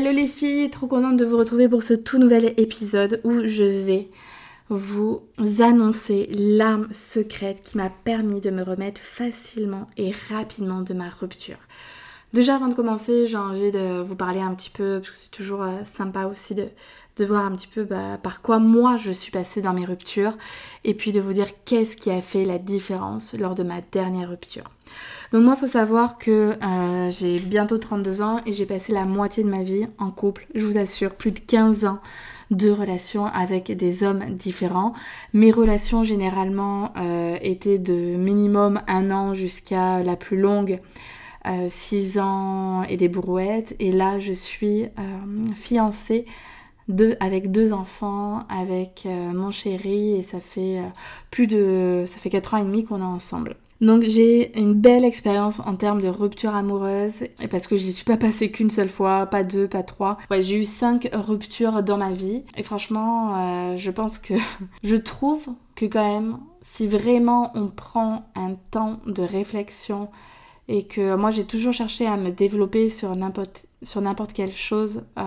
Hello 0.00 0.12
les 0.12 0.28
filles, 0.28 0.70
trop 0.70 0.86
contente 0.86 1.18
de 1.18 1.26
vous 1.26 1.36
retrouver 1.36 1.68
pour 1.68 1.82
ce 1.82 1.92
tout 1.92 2.16
nouvel 2.16 2.54
épisode 2.56 3.20
où 3.22 3.44
je 3.44 3.64
vais 3.64 4.08
vous 4.70 5.20
annoncer 5.58 6.26
l'arme 6.32 6.88
secrète 6.90 7.62
qui 7.62 7.76
m'a 7.76 7.90
permis 7.90 8.40
de 8.40 8.48
me 8.48 8.62
remettre 8.62 8.98
facilement 8.98 9.90
et 9.98 10.14
rapidement 10.30 10.80
de 10.80 10.94
ma 10.94 11.10
rupture. 11.10 11.58
Déjà 12.32 12.54
avant 12.54 12.68
de 12.68 12.74
commencer, 12.74 13.26
j'ai 13.26 13.36
envie 13.36 13.72
de 13.72 14.00
vous 14.00 14.16
parler 14.16 14.40
un 14.40 14.54
petit 14.54 14.70
peu, 14.70 15.00
parce 15.02 15.10
que 15.10 15.18
c'est 15.18 15.30
toujours 15.32 15.64
euh, 15.64 15.84
sympa 15.84 16.24
aussi 16.24 16.54
de, 16.54 16.68
de 17.16 17.24
voir 17.24 17.44
un 17.44 17.52
petit 17.52 17.66
peu 17.66 17.84
bah, 17.84 18.18
par 18.22 18.42
quoi 18.42 18.58
moi 18.58 18.96
je 18.96 19.12
suis 19.12 19.30
passée 19.30 19.62
dans 19.62 19.72
mes 19.72 19.84
ruptures, 19.84 20.36
et 20.84 20.94
puis 20.94 21.12
de 21.12 21.20
vous 21.20 21.32
dire 21.32 21.48
qu'est-ce 21.64 21.96
qui 21.96 22.10
a 22.10 22.22
fait 22.22 22.44
la 22.44 22.58
différence 22.58 23.34
lors 23.34 23.54
de 23.54 23.62
ma 23.62 23.80
dernière 23.92 24.30
rupture. 24.30 24.64
Donc 25.32 25.44
moi, 25.44 25.54
il 25.56 25.60
faut 25.60 25.66
savoir 25.68 26.18
que 26.18 26.56
euh, 26.62 27.10
j'ai 27.10 27.38
bientôt 27.38 27.78
32 27.78 28.22
ans 28.22 28.40
et 28.46 28.52
j'ai 28.52 28.66
passé 28.66 28.92
la 28.92 29.04
moitié 29.04 29.44
de 29.44 29.48
ma 29.48 29.62
vie 29.62 29.86
en 29.98 30.10
couple. 30.10 30.46
Je 30.54 30.64
vous 30.64 30.76
assure, 30.76 31.14
plus 31.14 31.30
de 31.30 31.38
15 31.38 31.84
ans 31.84 32.00
de 32.50 32.68
relations 32.68 33.26
avec 33.26 33.70
des 33.70 34.02
hommes 34.02 34.24
différents. 34.30 34.92
Mes 35.32 35.52
relations 35.52 36.02
généralement 36.02 36.92
euh, 36.96 37.36
étaient 37.42 37.78
de 37.78 38.16
minimum 38.16 38.80
un 38.88 39.12
an 39.12 39.34
jusqu'à 39.34 40.02
la 40.02 40.16
plus 40.16 40.38
longue. 40.38 40.80
6 41.68 42.18
euh, 42.18 42.20
ans 42.20 42.82
et 42.82 42.98
des 42.98 43.08
brouettes 43.08 43.74
et 43.78 43.92
là 43.92 44.18
je 44.18 44.34
suis 44.34 44.88
fiancée 45.54 46.26
avec 47.20 47.50
deux 47.50 47.72
enfants, 47.72 48.40
avec 48.48 49.06
mon 49.06 49.50
chéri 49.50 50.12
et 50.12 50.22
ça 50.22 50.40
fait 50.40 50.80
plus 51.30 51.46
de 51.46 52.04
ça 52.06 52.18
fait 52.18 52.30
4 52.30 52.54
ans 52.54 52.56
et 52.58 52.64
demi 52.64 52.84
qu'on 52.84 53.00
est 53.00 53.04
ensemble. 53.04 53.56
Donc 53.80 54.02
j'ai 54.06 54.58
une 54.58 54.74
belle 54.74 55.04
expérience 55.04 55.60
en 55.60 55.74
termes 55.74 56.02
de 56.02 56.08
rupture 56.08 56.54
amoureuse, 56.54 57.22
et 57.40 57.48
parce 57.48 57.66
que 57.66 57.76
j'y 57.76 57.92
suis 57.92 58.04
pas 58.04 58.18
passée 58.18 58.50
qu'une 58.50 58.68
seule 58.68 58.90
fois, 58.90 59.26
pas 59.26 59.42
deux, 59.42 59.68
pas 59.68 59.82
trois. 59.82 60.18
J'ai 60.30 60.56
eu 60.56 60.64
cinq 60.66 61.08
ruptures 61.12 61.82
dans 61.82 61.96
ma 61.96 62.12
vie, 62.12 62.44
et 62.56 62.62
franchement, 62.62 63.34
euh, 63.36 63.76
je 63.78 63.90
pense 63.90 64.18
que 64.18 64.34
je 64.82 64.96
trouve 64.96 65.46
que 65.76 65.86
quand 65.86 66.06
même, 66.06 66.38
si 66.60 66.86
vraiment 66.86 67.52
on 67.54 67.68
prend 67.68 68.26
un 68.34 68.54
temps 68.70 69.00
de 69.06 69.22
réflexion 69.22 70.10
et 70.70 70.84
que 70.84 71.16
moi 71.16 71.32
j'ai 71.32 71.44
toujours 71.44 71.72
cherché 71.72 72.06
à 72.06 72.16
me 72.16 72.30
développer 72.30 72.88
sur 72.88 73.14
n'importe 73.16 73.66
sur 73.82 74.00
n'importe 74.00 74.32
quelle 74.32 74.54
chose 74.54 75.02
euh, 75.18 75.22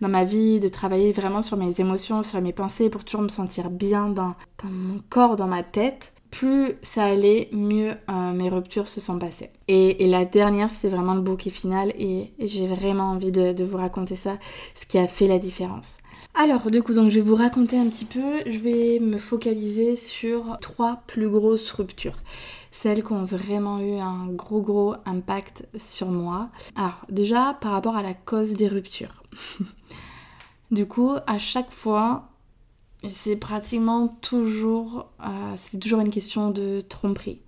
dans 0.00 0.08
ma 0.08 0.24
vie, 0.24 0.60
de 0.60 0.68
travailler 0.68 1.10
vraiment 1.12 1.42
sur 1.42 1.56
mes 1.56 1.80
émotions, 1.80 2.22
sur 2.22 2.40
mes 2.40 2.52
pensées 2.52 2.90
pour 2.90 3.02
toujours 3.02 3.22
me 3.22 3.28
sentir 3.28 3.70
bien 3.70 4.08
dans, 4.08 4.34
mon 4.64 5.00
corps, 5.10 5.36
dans 5.36 5.48
ma 5.48 5.62
tête 5.62 6.14
plus 6.30 6.74
ça 6.82 7.04
allait, 7.04 7.48
mieux 7.52 7.92
euh, 8.10 8.32
mes 8.32 8.48
ruptures 8.48 8.88
se 8.88 9.00
sont 9.00 9.18
passées. 9.18 9.50
Et, 9.68 10.06
la 10.06 10.24
dernière, 10.24 10.70
c'est 10.70 10.88
vraiment 10.88 11.12
le 11.12 11.20
bouquet 11.20 11.50
final 11.50 11.92
et, 11.98 12.32
j'ai 12.38 12.66
vraiment 12.66 13.10
envie 13.10 13.32
de, 13.32 13.62
vous 13.62 13.76
raconter 13.76 14.16
ça, 14.16 14.38
ce 14.74 14.86
qui 14.86 14.96
a 14.96 15.06
fait 15.06 15.28
la 15.28 15.38
différence. 15.38 15.98
Alors, 16.34 16.70
du 16.70 16.82
coup, 16.82 16.94
donc 16.94 17.10
je 17.10 17.16
vais 17.16 17.20
vous 17.20 17.34
raconter 17.34 17.76
un 17.76 17.86
petit 17.86 18.06
peu. 18.06 18.40
Je 18.46 18.58
vais 18.60 18.98
me 18.98 19.18
focaliser 19.18 19.94
sur 19.94 20.56
trois 20.62 21.02
plus 21.06 21.28
grosses 21.28 21.70
ruptures. 21.72 22.16
Celles 22.72 23.04
qui 23.04 23.12
ont 23.12 23.24
vraiment 23.24 23.78
eu 23.78 23.98
un 23.98 24.26
gros 24.26 24.60
gros 24.60 24.94
impact 25.04 25.68
sur 25.76 26.08
moi. 26.08 26.48
Alors, 26.74 27.06
déjà, 27.08 27.56
par 27.60 27.72
rapport 27.72 27.94
à 27.94 28.02
la 28.02 28.14
cause 28.14 28.54
des 28.54 28.66
ruptures. 28.66 29.22
du 30.72 30.86
coup, 30.86 31.12
à 31.26 31.38
chaque 31.38 31.70
fois, 31.70 32.30
c'est 33.08 33.36
pratiquement 33.36 34.08
toujours, 34.08 35.10
euh, 35.24 35.54
c'est 35.56 35.78
toujours 35.78 36.00
une 36.00 36.10
question 36.10 36.50
de 36.50 36.80
tromperie. 36.80 37.40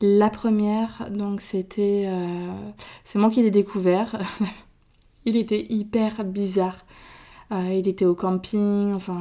La 0.00 0.30
première, 0.30 1.10
donc 1.10 1.40
c'était, 1.40 2.06
euh, 2.06 2.70
c'est 3.04 3.18
moi 3.18 3.28
qui 3.28 3.42
l'ai 3.42 3.50
découvert. 3.50 4.16
il 5.26 5.36
était 5.36 5.66
hyper 5.68 6.24
bizarre. 6.24 6.86
Euh, 7.52 7.74
il 7.74 7.88
était 7.88 8.04
au 8.04 8.14
camping, 8.14 8.92
enfin 8.92 9.20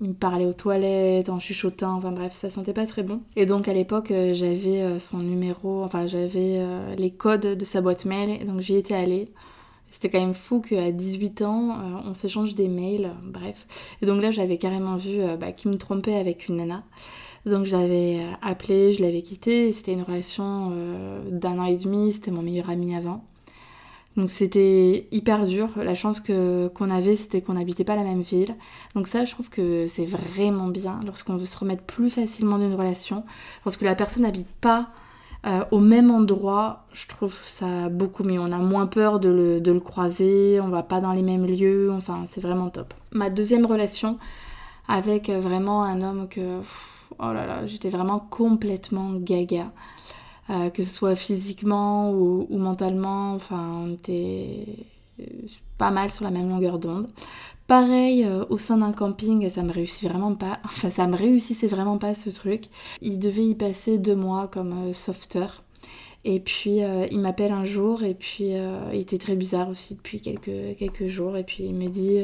il, 0.00 0.08
me 0.08 0.12
parlait 0.12 0.44
aux 0.44 0.52
toilettes 0.52 1.30
en 1.30 1.38
chuchotant, 1.38 1.96
enfin 1.96 2.12
bref, 2.12 2.34
ça 2.34 2.50
sentait 2.50 2.74
pas 2.74 2.84
très 2.84 3.02
bon. 3.02 3.20
Et 3.34 3.46
donc 3.46 3.66
à 3.66 3.72
l'époque 3.72 4.08
j'avais 4.08 5.00
son 5.00 5.18
numéro, 5.18 5.82
enfin 5.82 6.06
j'avais 6.06 6.60
les 6.98 7.10
codes 7.10 7.56
de 7.56 7.64
sa 7.64 7.80
boîte 7.80 8.04
mail, 8.04 8.44
donc 8.46 8.60
j'y 8.60 8.76
étais 8.76 8.94
allée. 8.94 9.32
C'était 9.92 10.08
quand 10.08 10.20
même 10.20 10.32
fou 10.32 10.60
qu'à 10.60 10.90
18 10.90 11.42
ans, 11.42 11.72
euh, 11.72 12.00
on 12.06 12.14
s'échange 12.14 12.54
des 12.54 12.68
mails, 12.68 13.12
bref. 13.22 13.66
Et 14.00 14.06
donc 14.06 14.22
là, 14.22 14.30
j'avais 14.30 14.56
carrément 14.56 14.96
vu 14.96 15.20
euh, 15.20 15.36
bah, 15.36 15.52
qu'il 15.52 15.70
me 15.70 15.76
trompait 15.76 16.14
avec 16.14 16.48
une 16.48 16.56
nana. 16.56 16.82
Donc 17.44 17.66
je 17.66 17.72
l'avais 17.72 18.20
euh, 18.20 18.32
appelé, 18.40 18.94
je 18.94 19.02
l'avais 19.02 19.20
quitté. 19.20 19.70
C'était 19.70 19.92
une 19.92 20.02
relation 20.02 20.72
d'un 21.30 21.58
an 21.58 21.66
et 21.66 21.76
demi, 21.76 22.14
c'était 22.14 22.30
mon 22.30 22.40
meilleur 22.40 22.70
ami 22.70 22.96
avant. 22.96 23.22
Donc 24.16 24.28
c'était 24.28 25.08
hyper 25.10 25.46
dur. 25.46 25.70
La 25.76 25.94
chance 25.94 26.20
que, 26.20 26.68
qu'on 26.68 26.90
avait, 26.90 27.16
c'était 27.16 27.40
qu'on 27.40 27.54
n'habitait 27.54 27.84
pas 27.84 27.96
la 27.96 28.02
même 28.02 28.20
ville. 28.20 28.54
Donc 28.94 29.06
ça, 29.06 29.24
je 29.24 29.32
trouve 29.32 29.48
que 29.48 29.86
c'est 29.86 30.04
vraiment 30.04 30.68
bien 30.68 31.00
lorsqu'on 31.06 31.36
veut 31.36 31.46
se 31.46 31.56
remettre 31.56 31.82
plus 31.84 32.10
facilement 32.10 32.58
d'une 32.58 32.74
relation. 32.74 33.24
Lorsque 33.64 33.82
la 33.82 33.94
personne 33.94 34.24
n'habite 34.24 34.50
pas 34.60 34.90
euh, 35.46 35.64
au 35.70 35.78
même 35.78 36.10
endroit, 36.10 36.84
je 36.92 37.08
trouve 37.08 37.34
ça 37.44 37.88
beaucoup 37.88 38.22
mieux. 38.22 38.38
On 38.38 38.52
a 38.52 38.58
moins 38.58 38.86
peur 38.86 39.18
de 39.18 39.28
le, 39.64 39.80
croiser, 39.80 40.60
on 40.60 40.68
va 40.68 40.82
pas 40.82 41.00
dans 41.00 41.12
les 41.12 41.22
mêmes 41.22 41.46
lieux, 41.46 41.90
enfin 41.92 42.24
c'est 42.30 42.40
vraiment 42.40 42.68
top. 42.68 42.94
Ma 43.12 43.30
deuxième 43.30 43.66
relation 43.66 44.18
avec 44.88 45.30
vraiment 45.30 45.82
un 45.82 46.02
homme 46.02 46.28
que, 46.28 46.60
oh 47.18 47.32
là 47.32 47.46
là, 47.46 47.66
j'étais 47.66 47.88
vraiment 47.88 48.20
complètement 48.20 49.12
gaga. 49.14 49.72
Euh, 50.50 50.70
que 50.70 50.82
ce 50.82 50.90
soit 50.90 51.14
physiquement 51.14 52.10
ou, 52.10 52.46
mentalement, 52.50 53.32
enfin 53.34 53.84
on 53.84 53.92
était 53.92 54.66
pas 55.78 55.92
mal 55.92 56.10
sur 56.10 56.24
la 56.24 56.30
même 56.30 56.48
longueur 56.48 56.78
d'onde. 56.78 57.08
Pareil, 57.68 58.24
euh, 58.24 58.44
au 58.50 58.58
sein 58.58 58.78
d'un 58.78 58.92
camping, 58.92 59.48
ça 59.48 59.62
me 59.62 59.72
réussit 59.72 60.08
vraiment 60.08 60.34
pas. 60.34 60.58
Enfin, 60.64 60.90
ça 60.90 61.06
me 61.06 61.16
réussissait 61.16 61.68
vraiment 61.68 61.96
pas 61.98 62.14
ce 62.14 62.30
truc. 62.30 62.64
Il 63.00 63.18
devait 63.18 63.46
y 63.46 63.54
passer 63.54 63.98
deux 63.98 64.16
mois 64.16 64.48
comme 64.48 64.72
euh. 64.72 65.46
Et 66.24 66.38
puis 66.38 66.84
euh, 66.84 67.06
il 67.10 67.18
m'appelle 67.18 67.50
un 67.50 67.64
jour 67.64 68.04
et 68.04 68.14
puis 68.14 68.52
il 68.92 69.00
était 69.00 69.18
très 69.18 69.34
bizarre 69.34 69.68
aussi 69.68 69.94
depuis 69.94 70.20
quelques, 70.20 70.76
quelques 70.78 71.06
jours. 71.06 71.36
Et 71.36 71.44
puis 71.44 71.64
il 71.64 71.74
me 71.74 71.88
dit 71.88 72.20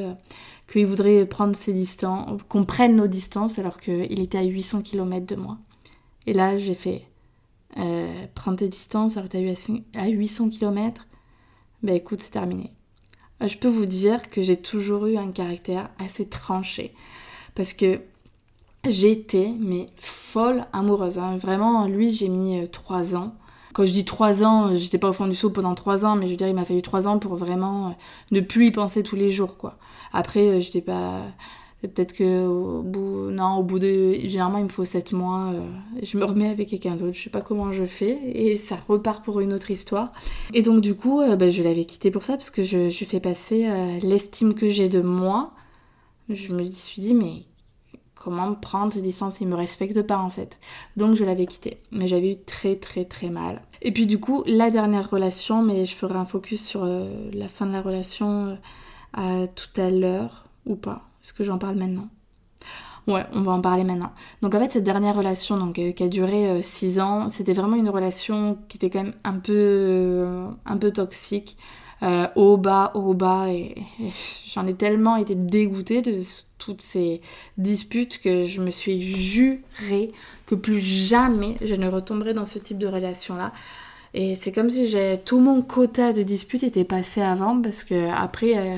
qu'il 0.71 0.87
voudrait 0.87 1.27
prendre 1.27 1.57
ses 1.57 1.73
distances, 1.73 2.41
qu'on 2.49 2.65
prenne 2.65 2.95
nos 2.95 3.09
distances 3.09 3.59
alors 3.59 3.81
qu'il 3.81 4.21
était 4.21 4.39
à 4.39 4.45
800 4.45 4.83
km 4.83 5.27
de 5.27 5.35
moi. 5.35 5.59
Et 6.27 6.33
là 6.33 6.57
j'ai 6.59 6.75
fait 6.75 7.09
prendre 8.35 8.59
tes 8.59 8.69
distances 8.69 9.17
alors 9.17 9.29
que 9.29 9.39
eu 9.39 9.55
à 9.95 10.09
800 10.09 10.51
km. 10.51 11.07
Ben 11.83 11.95
écoute, 11.95 12.23
c'est 12.23 12.31
terminé. 12.31 12.73
Euh, 13.43 13.49
je 13.49 13.59
peux 13.59 13.69
vous 13.69 13.87
dire 13.87 14.31
que 14.31 14.43
j'ai 14.43 14.57
toujours 14.57 15.07
eu 15.07 15.17
un 15.17 15.31
caractère 15.31 15.91
assez 15.99 16.29
tranché. 16.29 16.95
Parce 17.55 17.73
que 17.73 18.01
j'étais, 18.89 19.53
mais 19.59 19.87
folle 19.97 20.67
amoureuse. 20.73 21.19
Hein. 21.19 21.37
Vraiment, 21.37 21.87
lui, 21.87 22.13
j'ai 22.13 22.29
mis 22.29 22.61
euh, 22.61 22.67
trois 22.67 23.15
ans. 23.15 23.35
Quand 23.75 23.87
je 23.87 23.93
dis 23.93 24.05
trois 24.05 24.43
ans, 24.43 24.75
j'étais 24.75 24.99
pas 24.99 25.11
au 25.11 25.13
fond 25.13 25.29
du 25.29 25.37
seau 25.37 25.51
pendant 25.51 25.75
trois 25.75 26.05
ans, 26.05 26.17
mais 26.17 26.27
je 26.27 26.33
veux 26.33 26.37
dire, 26.37 26.49
il 26.49 26.55
m'a 26.55 26.65
fallu 26.65 26.83
trois 26.83 27.07
ans 27.07 27.19
pour 27.19 27.37
vraiment 27.37 27.89
euh, 27.89 27.93
ne 28.33 28.41
plus 28.41 28.67
y 28.67 28.71
penser 28.73 29.03
tous 29.03 29.17
les 29.17 29.31
jours, 29.31 29.57
quoi. 29.57 29.79
Après, 30.13 30.61
j'étais 30.61 30.81
pas 30.81 31.23
Peut-être 31.81 32.13
que 32.13 32.45
au 32.45 32.83
bout, 32.83 33.31
non, 33.31 33.59
au 33.59 33.63
bout 33.63 33.79
de, 33.79 34.15
généralement 34.25 34.59
il 34.59 34.65
me 34.65 34.69
faut 34.69 34.85
7 34.85 35.13
mois, 35.13 35.53
euh, 35.53 35.61
je 36.03 36.19
me 36.19 36.25
remets 36.25 36.49
avec 36.49 36.71
quelqu'un 36.71 36.97
d'autre, 36.97 37.13
je 37.13 37.23
sais 37.23 37.31
pas 37.31 37.41
comment 37.41 37.73
je 37.73 37.85
fais, 37.85 38.19
et 38.35 38.57
ça 38.57 38.77
repart 38.89 39.25
pour 39.25 39.39
une 39.39 39.53
autre 39.53 39.71
histoire. 39.71 40.13
Et 40.55 40.63
donc 40.63 40.81
du 40.81 40.97
coup, 40.97 41.21
euh, 41.21 41.37
bah, 41.37 41.51
je 41.51 41.63
l'avais 41.63 41.85
quitté 41.85 42.11
pour 42.11 42.25
ça, 42.25 42.37
parce 42.37 42.51
que 42.51 42.65
je, 42.65 42.91
je 42.91 43.05
fais 43.05 43.21
passer 43.21 43.69
euh, 43.69 43.99
l'estime 44.01 44.55
que 44.55 44.69
j'ai 44.69 44.89
de 44.89 45.01
moi. 45.01 45.53
Je 46.29 46.53
me 46.53 46.69
suis 46.73 47.01
dit, 47.01 47.15
mais 47.15 47.45
comment 48.17 48.55
prendre 48.55 48.93
ces 48.93 49.01
distances 49.01 49.41
Il 49.41 49.47
me 49.47 49.55
respecte 49.55 50.03
pas 50.03 50.19
en 50.19 50.31
fait. 50.31 50.59
Donc 50.97 51.15
je 51.15 51.25
l'avais 51.25 51.47
quitté, 51.47 51.79
mais 51.93 52.09
j'avais 52.09 52.33
eu 52.33 52.37
très 52.37 52.75
très 52.75 53.05
très 53.05 53.31
mal. 53.31 53.63
Et 53.83 53.93
puis 53.93 54.07
du 54.07 54.19
coup, 54.19 54.43
la 54.47 54.71
dernière 54.71 55.09
relation, 55.09 55.63
mais 55.63 55.87
je 55.87 55.95
ferai 55.95 56.17
un 56.17 56.25
focus 56.25 56.67
sur 56.67 56.85
la 56.85 57.47
fin 57.47 57.67
de 57.67 57.73
la 57.73 57.83
relation 57.83 58.59
tout 59.15 59.81
à 59.81 59.91
l'heure 59.91 60.45
ou 60.67 60.75
pas 60.75 61.08
est-ce 61.23 61.33
que 61.33 61.45
j'en 61.45 61.59
parle 61.59 61.77
maintenant 61.77 62.09
Ouais, 63.07 63.25
on 63.33 63.41
va 63.41 63.53
en 63.53 63.63
parler 63.63 63.85
maintenant. 63.85 64.13
Donc 64.43 64.55
en 64.55 64.61
fait, 64.61 64.73
cette 64.73 64.85
dernière 64.85 65.17
relation 65.17 65.57
donc, 65.57 65.79
euh, 65.79 65.93
qui 65.93 66.03
a 66.03 66.09
duré 66.09 66.63
6 66.63 67.01
ans, 67.01 67.31
c'était 67.31 67.55
vraiment 67.55 67.77
une 67.77 67.89
relation 67.89 68.59
qui 68.69 68.77
était 68.77 68.91
quand 68.91 69.03
même 69.03 69.15
un 69.25 69.39
peu, 69.39 70.27
un 70.67 70.77
peu 70.77 70.91
toxique. 70.93 71.57
au 72.37 72.57
bas, 72.59 72.93
au 72.95 73.15
bas, 73.15 73.49
et, 73.49 73.75
j'en 74.53 74.67
ai 74.67 74.75
tellement 74.75 75.17
été 75.17 75.35
dégoûtée 75.35 76.03
de 76.03 76.21
toutes 76.59 76.83
ces 76.83 77.23
disputes 77.57 78.21
que 78.21 78.43
je 78.43 78.61
me 78.61 78.71
suis 78.71 79.01
juré 79.01 80.13
que 80.47 80.55
plus 80.55 80.79
jamais 80.79 81.57
je 81.63 81.75
ne 81.75 81.89
retomberai 81.89 82.35
dans 82.35 82.47
ce 82.47 82.59
type 82.59 82.79
de 82.79 82.87
relation-là. 82.87 83.53
Et 84.15 84.37
c'est 84.37 84.53
comme 84.53 84.71
si 84.71 84.97
tout 85.25 85.39
mon 85.39 85.63
quota 85.63 86.13
de 86.13 86.23
disputes 86.23 86.63
était 86.63 86.85
passé 86.85 87.21
avant 87.21 87.61
parce 87.61 87.85
que 87.85 88.11
après, 88.11 88.57
euh, 88.57 88.77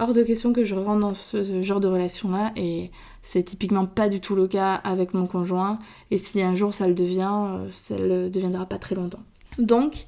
hors 0.00 0.14
de 0.14 0.22
question 0.22 0.52
que 0.52 0.64
je 0.64 0.74
rentre 0.74 1.00
dans 1.00 1.14
ce, 1.14 1.62
genre 1.62 1.80
de 1.80 1.88
relation-là 1.88 2.52
et 2.56 2.90
c'est 3.22 3.42
typiquement 3.42 3.86
pas 3.86 4.08
du 4.08 4.20
tout 4.20 4.34
le 4.34 4.48
cas 4.48 4.74
avec 4.74 5.14
mon 5.14 5.26
conjoint. 5.26 5.78
Et 6.10 6.18
si 6.18 6.42
un 6.42 6.54
jour 6.54 6.74
ça 6.74 6.88
le 6.88 6.94
devient, 6.94 7.32
euh, 7.32 7.68
ça 7.70 7.96
le 7.96 8.30
deviendra 8.30 8.66
pas 8.66 8.78
très 8.78 8.94
longtemps. 8.94 9.22
Donc, 9.58 10.06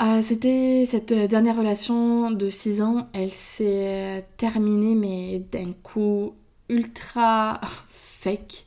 euh, 0.00 0.20
c'était 0.22 0.86
cette 0.86 1.12
dernière 1.12 1.56
relation 1.56 2.30
de 2.30 2.50
6 2.50 2.82
ans, 2.82 3.08
elle 3.12 3.32
s'est 3.32 4.24
terminée 4.36 4.94
mais 4.94 5.42
d'un 5.50 5.72
coup 5.82 6.34
ultra 6.68 7.60
sec. 7.88 8.66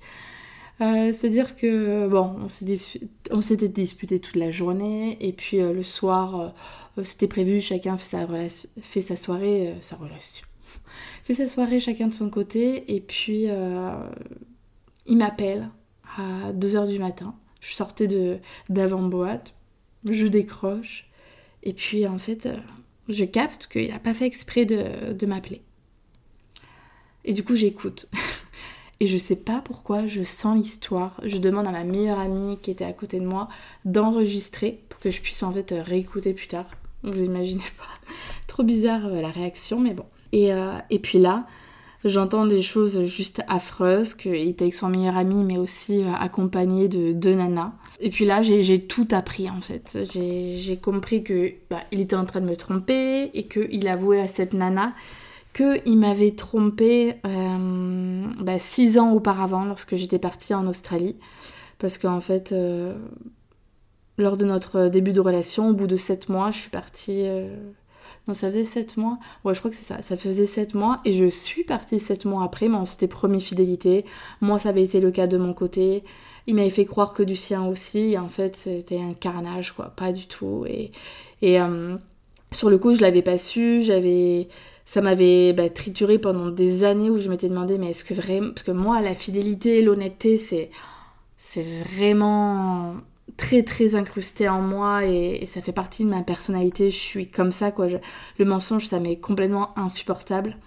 Euh, 0.82 1.14
c'est-à-dire 1.14 1.56
que, 1.56 2.08
bon, 2.08 2.36
on 3.32 3.42
s'était 3.42 3.68
disputé 3.70 4.20
toute 4.20 4.36
la 4.36 4.52
journée, 4.52 5.18
et 5.26 5.32
puis 5.32 5.62
euh, 5.62 5.72
le 5.72 5.84
soir, 5.84 6.54
euh, 6.98 7.04
c'était 7.04 7.28
prévu, 7.28 7.62
chacun 7.62 7.98
fait 7.98 8.50
sa, 9.02 9.16
soirée, 9.16 9.76
sa 9.82 9.96
relation, 9.96 10.46
fait 11.24 11.34
sa 11.34 11.48
soirée 11.48 11.80
chacun 11.80 12.08
de 12.08 12.14
son 12.14 12.30
côté, 12.30 12.94
et 12.94 13.00
puis 13.00 13.48
il 15.06 15.18
m'appelle 15.18 15.70
à 16.18 16.52
2h 16.52 16.88
du 16.88 17.00
matin. 17.00 17.36
Je 17.62 17.74
sortais 17.74 18.40
d'avant-boîte, 18.70 19.56
je 20.04 20.28
décroche, 20.28 21.10
et 21.64 21.74
puis 21.74 22.06
en 22.06 22.18
fait, 22.18 22.50
je 23.08 23.24
capte 23.24 23.68
qu'il 23.68 23.90
n'a 23.90 24.00
pas 24.00 24.14
fait 24.14 24.26
exprès 24.26 24.66
de, 24.66 25.14
de 25.14 25.26
m'appeler. 25.26 25.62
Et 27.24 27.34
du 27.34 27.44
coup, 27.44 27.56
j'écoute. 27.56 28.08
Et 29.00 29.08
je 29.08 29.18
sais 29.18 29.36
pas 29.36 29.62
pourquoi, 29.64 30.08
je 30.08 30.24
sens 30.24 30.56
l'histoire. 30.56 31.20
Je 31.24 31.38
demande 31.38 31.68
à 31.68 31.72
ma 31.72 31.84
meilleure 31.84 32.20
amie 32.20 32.58
qui 32.62 32.72
était 32.72 32.86
à 32.86 32.94
côté 32.94 33.20
de 33.20 33.26
moi 33.26 33.50
d'enregistrer 33.84 34.80
pour 34.90 35.00
que 35.00 35.12
je 35.12 35.22
puisse 35.22 35.44
en 35.44 35.52
fait 35.52 35.74
réécouter 35.78 36.34
plus 36.34 36.48
tard. 36.48 36.68
Vous 37.04 37.24
imaginez 37.24 37.64
pas. 37.78 38.12
Trop 38.48 38.64
bizarre 38.64 39.06
euh, 39.06 39.22
la 39.22 39.30
réaction, 39.30 39.80
mais 39.80 39.94
bon. 39.94 40.06
Et, 40.32 40.54
euh, 40.54 40.78
et 40.90 41.00
puis 41.00 41.20
là, 41.20 41.46
j'entends 42.06 42.46
des 42.46 42.62
choses 42.62 43.04
juste 43.04 43.42
affreuses, 43.48 44.14
qu'il 44.14 44.36
était 44.36 44.64
avec 44.64 44.76
son 44.76 44.90
meilleur 44.90 45.18
ami, 45.18 45.44
mais 45.44 45.58
aussi 45.58 46.02
euh, 46.02 46.14
accompagné 46.14 46.88
de 46.88 47.12
deux 47.12 47.36
nanas. 47.36 47.74
Et 48.00 48.10
puis 48.10 48.26
là, 48.26 48.42
j'ai 48.42 48.82
tout 48.82 49.08
appris 49.12 49.50
en 49.50 49.62
fait. 49.62 49.98
J'ai 50.14 50.78
compris 50.78 51.24
que 51.24 51.54
bah, 51.70 51.82
il 51.92 52.02
était 52.02 52.16
en 52.16 52.26
train 52.26 52.42
de 52.42 52.46
me 52.46 52.56
tromper 52.56 53.30
et 53.34 53.48
qu'il 53.48 53.88
avouait 53.88 54.20
à 54.20 54.28
cette 54.28 54.54
nana 54.54 54.94
qu'il 55.56 55.98
m'avait 55.98 56.32
trompé 56.32 57.16
euh, 57.26 58.26
bah, 58.40 58.60
six 58.60 59.00
ans 59.00 59.14
auparavant 59.14 59.64
lorsque 59.64 59.96
j'étais 59.96 60.20
partie 60.20 60.54
en 60.54 60.68
Australie. 60.68 61.16
Parce 61.80 61.98
qu'en 61.98 62.20
fait, 62.20 62.52
euh, 62.52 62.94
lors 64.18 64.38
de 64.38 64.46
notre 64.46 64.90
début 64.90 65.14
de 65.14 65.22
relation, 65.22 65.70
au 65.70 65.74
bout 65.74 65.88
de 65.88 65.98
sept 65.98 66.30
mois, 66.30 66.52
je 66.52 66.60
suis 66.60 66.70
partie... 66.70 67.24
Euh, 67.26 67.56
non, 68.28 68.34
ça 68.34 68.50
faisait 68.50 68.64
sept 68.64 68.98
mois. 68.98 69.18
Ouais, 69.44 69.54
je 69.54 69.60
crois 69.60 69.72
que 69.72 69.78
c'est 69.78 69.86
ça. 69.86 70.02
Ça 70.02 70.18
faisait 70.18 70.48
sept 70.48 70.74
mois 70.74 71.00
et 71.06 71.14
je 71.14 71.30
suis 71.30 71.64
partie 71.64 72.00
sept 72.00 72.26
mois 72.26 72.44
après, 72.44 72.68
mais 72.68 72.78
on 72.78 72.86
s'était 72.86 73.08
promis 73.08 73.40
fidélité. 73.40 74.04
Moi, 74.42 74.60
ça 74.60 74.70
avait 74.70 74.84
été 74.84 75.00
le 75.00 75.12
cas 75.12 75.28
de 75.28 75.38
mon 75.38 75.54
côté. 75.54 76.04
Il 76.48 76.56
m'avait 76.56 76.70
fait 76.72 76.86
croire 76.86 77.14
que 77.14 77.24
du 77.24 77.36
sien 77.36 77.66
aussi. 77.66 78.00
Et 78.00 78.18
en 78.18 78.30
fait, 78.30 78.56
c'était 78.56 79.00
un 79.00 79.14
carnage, 79.14 79.74
quoi. 79.74 79.94
Pas 79.96 80.12
du 80.12 80.26
tout. 80.28 80.66
Et, 80.68 80.92
et 81.44 81.60
sur 82.52 82.72
le 82.72 82.78
coup, 82.80 82.96
je 82.96 83.02
l'avais 83.02 83.22
pas 83.22 83.38
su. 83.38 83.84
J'avais 83.84 84.48
ça 84.86 85.02
m'avait 85.02 85.54
bah, 85.54 85.70
trituré 85.70 86.20
pendant 86.20 86.50
des 86.50 86.84
années 86.84 87.10
où 87.10 87.18
je 87.18 87.30
m'étais 87.30 87.50
demandé 87.50 87.78
mais 87.78 87.92
est-ce 87.92 88.04
que 88.04 88.14
vraiment 88.14 88.50
parce 88.50 88.64
que 88.64 88.72
moi 88.72 89.02
la 89.02 89.16
fidélité 89.16 89.82
l'honnêteté 89.82 90.38
c'est 90.38 90.70
c'est 91.38 91.64
vraiment 91.64 92.96
très 93.38 93.64
très 93.64 93.96
incrusté 93.96 94.48
en 94.50 94.62
moi 94.62 95.06
et, 95.06 95.46
ça 95.46 95.62
fait 95.62 95.72
partie 95.72 96.04
de 96.04 96.10
ma 96.10 96.22
personnalité. 96.22 96.90
Je 96.90 96.96
suis 96.96 97.28
comme 97.28 97.52
ça 97.52 97.72
quoi. 97.72 97.88
Le 98.38 98.46
mensonge 98.46 98.88
ça 98.88 99.00
m'est 99.00 99.18
complètement 99.18 99.78
insupportable. 99.78 100.58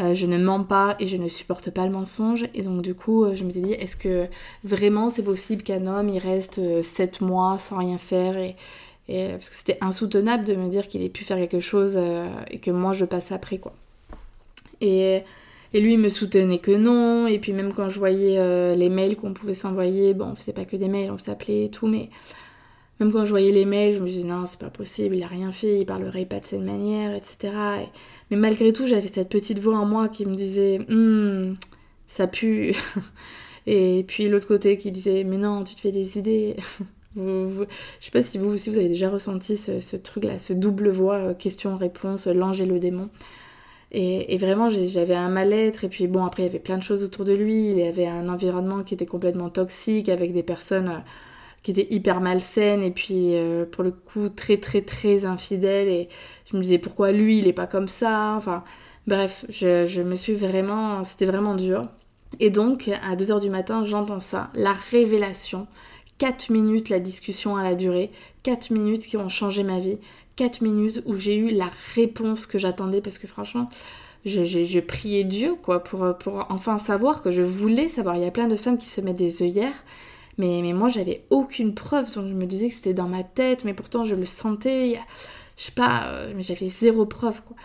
Euh, 0.00 0.14
je 0.14 0.26
ne 0.26 0.38
mens 0.38 0.62
pas 0.62 0.94
et 1.00 1.08
je 1.08 1.16
ne 1.16 1.28
supporte 1.28 1.70
pas 1.70 1.84
le 1.84 1.92
mensonge. 1.92 2.46
Et 2.54 2.62
donc 2.62 2.82
du 2.82 2.94
coup 2.94 3.24
euh, 3.24 3.34
je 3.34 3.44
me 3.44 3.50
suis 3.50 3.60
dit 3.60 3.72
est-ce 3.72 3.96
que 3.96 4.28
vraiment 4.64 5.10
c'est 5.10 5.24
possible 5.24 5.62
qu'un 5.62 5.86
homme 5.86 6.08
il 6.08 6.18
reste 6.18 6.82
7 6.82 7.18
euh, 7.22 7.26
mois 7.26 7.58
sans 7.58 7.78
rien 7.78 7.98
faire 7.98 8.38
et, 8.38 8.56
et, 9.08 9.28
parce 9.30 9.48
que 9.48 9.56
c'était 9.56 9.78
insoutenable 9.80 10.44
de 10.44 10.54
me 10.54 10.68
dire 10.68 10.86
qu'il 10.86 11.02
ait 11.02 11.08
pu 11.08 11.24
faire 11.24 11.38
quelque 11.38 11.60
chose 11.60 11.94
euh, 11.96 12.28
et 12.50 12.58
que 12.58 12.70
moi 12.70 12.92
je 12.92 13.04
passe 13.04 13.32
après 13.32 13.58
quoi. 13.58 13.74
Et, 14.80 15.22
et, 15.72 15.80
lui 15.80 15.94
il 15.94 15.98
me 15.98 16.10
soutenait 16.10 16.58
que 16.58 16.70
non. 16.70 17.26
Et 17.26 17.38
puis 17.38 17.52
même 17.52 17.72
quand 17.72 17.88
je 17.88 17.98
voyais 17.98 18.38
euh, 18.38 18.76
les 18.76 18.90
mails 18.90 19.16
qu'on 19.16 19.32
pouvait 19.32 19.54
s'envoyer, 19.54 20.14
bon 20.14 20.26
on 20.32 20.34
faisait 20.34 20.52
pas 20.52 20.66
que 20.66 20.76
des 20.76 20.88
mails, 20.88 21.10
on 21.10 21.18
s'appelait 21.18 21.64
et 21.64 21.70
tout, 21.70 21.86
mais 21.86 22.10
même 23.00 23.12
quand 23.12 23.24
je 23.24 23.30
voyais 23.30 23.52
les 23.52 23.64
mails, 23.64 23.94
je 23.94 24.00
me 24.00 24.06
disais 24.06 24.26
non 24.26 24.44
c'est 24.46 24.60
pas 24.60 24.70
possible, 24.70 25.16
il 25.16 25.22
a 25.22 25.28
rien 25.28 25.52
fait, 25.52 25.80
il 25.80 25.86
parlerait 25.86 26.26
pas 26.26 26.40
de 26.40 26.46
cette 26.46 26.60
manière, 26.60 27.14
etc. 27.14 27.54
mais 28.30 28.36
malgré 28.36 28.72
tout 28.72 28.86
j'avais 28.86 29.08
cette 29.08 29.30
petite 29.30 29.58
voix 29.58 29.78
en 29.78 29.86
moi 29.86 30.08
qui 30.08 30.26
me 30.26 30.34
disait 30.34 30.80
hum, 30.90 31.54
ça 32.08 32.26
pue. 32.26 32.74
et 33.66 34.04
puis 34.06 34.28
l'autre 34.28 34.46
côté 34.46 34.76
qui 34.76 34.92
disait 34.92 35.24
mais 35.24 35.38
non 35.38 35.64
tu 35.64 35.74
te 35.74 35.80
fais 35.80 35.92
des 35.92 36.18
idées. 36.18 36.56
Vous, 37.18 37.64
je 38.00 38.04
sais 38.04 38.10
pas 38.10 38.22
si 38.22 38.38
vous 38.38 38.48
aussi 38.48 38.70
vous 38.70 38.78
avez 38.78 38.88
déjà 38.88 39.10
ressenti 39.10 39.56
ce, 39.56 39.96
truc-là, 39.96 40.38
ce 40.38 40.52
double 40.52 40.90
voix, 40.90 41.16
euh, 41.16 41.34
question-réponse, 41.34 42.26
l'ange 42.28 42.60
et 42.60 42.66
le 42.66 42.78
démon. 42.78 43.10
Et, 43.90 44.36
vraiment, 44.36 44.68
j'avais 44.68 45.14
un 45.14 45.28
mal-être. 45.28 45.84
Et 45.84 45.88
puis 45.88 46.06
bon, 46.06 46.24
après, 46.24 46.42
il 46.42 46.46
y 46.46 46.48
avait 46.48 46.58
plein 46.58 46.76
de 46.76 46.82
choses 46.82 47.02
autour 47.02 47.24
de 47.24 47.32
lui. 47.32 47.70
Il 47.70 47.78
y 47.78 47.86
avait 47.86 48.06
un 48.06 48.28
environnement 48.28 48.82
qui 48.82 48.94
était 48.94 49.06
complètement 49.06 49.48
toxique, 49.48 50.08
avec 50.08 50.32
des 50.32 50.42
personnes 50.42 50.88
euh, 50.88 50.98
qui 51.62 51.70
étaient 51.72 51.88
hyper 51.90 52.20
malsaines. 52.20 52.82
Et 52.82 52.90
puis, 52.90 53.36
euh, 53.36 53.64
pour 53.64 53.82
le 53.84 53.90
coup, 53.90 54.28
très, 54.28 54.58
très, 54.58 54.82
très 54.82 55.24
infidèles. 55.24 55.88
Et 55.88 56.08
je 56.50 56.56
me 56.56 56.62
disais, 56.62 56.78
pourquoi 56.78 57.12
lui, 57.12 57.38
il 57.38 57.48
est 57.48 57.52
pas 57.54 57.66
comme 57.66 57.88
ça? 57.88 58.34
Enfin, 58.36 58.62
bref, 59.06 59.46
je, 59.48 59.86
je 59.86 60.02
me 60.02 60.16
suis 60.16 60.34
vraiment... 60.34 61.02
C'était 61.04 61.26
vraiment 61.26 61.54
dur. 61.54 61.82
Et 62.40 62.50
donc, 62.50 62.90
à 63.02 63.16
2h 63.16 63.40
du 63.40 63.50
matin, 63.50 63.84
j'entends 63.84 64.20
ça, 64.20 64.50
la 64.54 64.72
révélation 64.72 65.66
4 66.18 66.50
minutes 66.50 66.88
la 66.88 67.00
discussion 67.00 67.56
à 67.56 67.62
la 67.62 67.74
durée, 67.74 68.10
4 68.42 68.70
minutes 68.70 69.06
qui 69.06 69.16
ont 69.16 69.28
changé 69.28 69.62
ma 69.62 69.78
vie, 69.78 69.98
4 70.36 70.62
minutes 70.62 71.02
où 71.06 71.14
j'ai 71.14 71.36
eu 71.36 71.50
la 71.50 71.70
réponse 71.94 72.46
que 72.46 72.58
j'attendais 72.58 73.00
parce 73.00 73.18
que 73.18 73.26
franchement, 73.26 73.68
je, 74.24 74.80
priais 74.80 75.24
Dieu 75.24 75.54
quoi 75.62 75.82
pour, 75.82 76.06
enfin 76.48 76.78
savoir 76.78 77.22
que 77.22 77.30
je 77.30 77.42
voulais 77.42 77.88
savoir. 77.88 78.16
Il 78.16 78.22
y 78.22 78.26
a 78.26 78.30
plein 78.30 78.48
de 78.48 78.56
femmes 78.56 78.78
qui 78.78 78.88
se 78.88 79.00
mettent 79.00 79.16
des 79.16 79.42
œillères, 79.42 79.84
mais, 80.36 80.60
mais 80.62 80.72
moi 80.72 80.88
j'avais 80.88 81.24
aucune 81.30 81.74
preuve, 81.74 82.12
je 82.12 82.20
me 82.20 82.46
disais 82.46 82.68
que 82.68 82.74
c'était 82.74 82.94
dans 82.94 83.08
ma 83.08 83.22
tête, 83.22 83.64
mais 83.64 83.74
pourtant 83.74 84.04
je 84.04 84.14
le 84.14 84.26
sentais, 84.26 85.00
je 85.56 85.64
sais 85.64 85.72
pas, 85.72 86.06
euh, 86.06 86.32
mais 86.36 86.42
j'avais 86.42 86.68
zéro 86.68 87.06
preuve 87.06 87.42
quoi. 87.42 87.56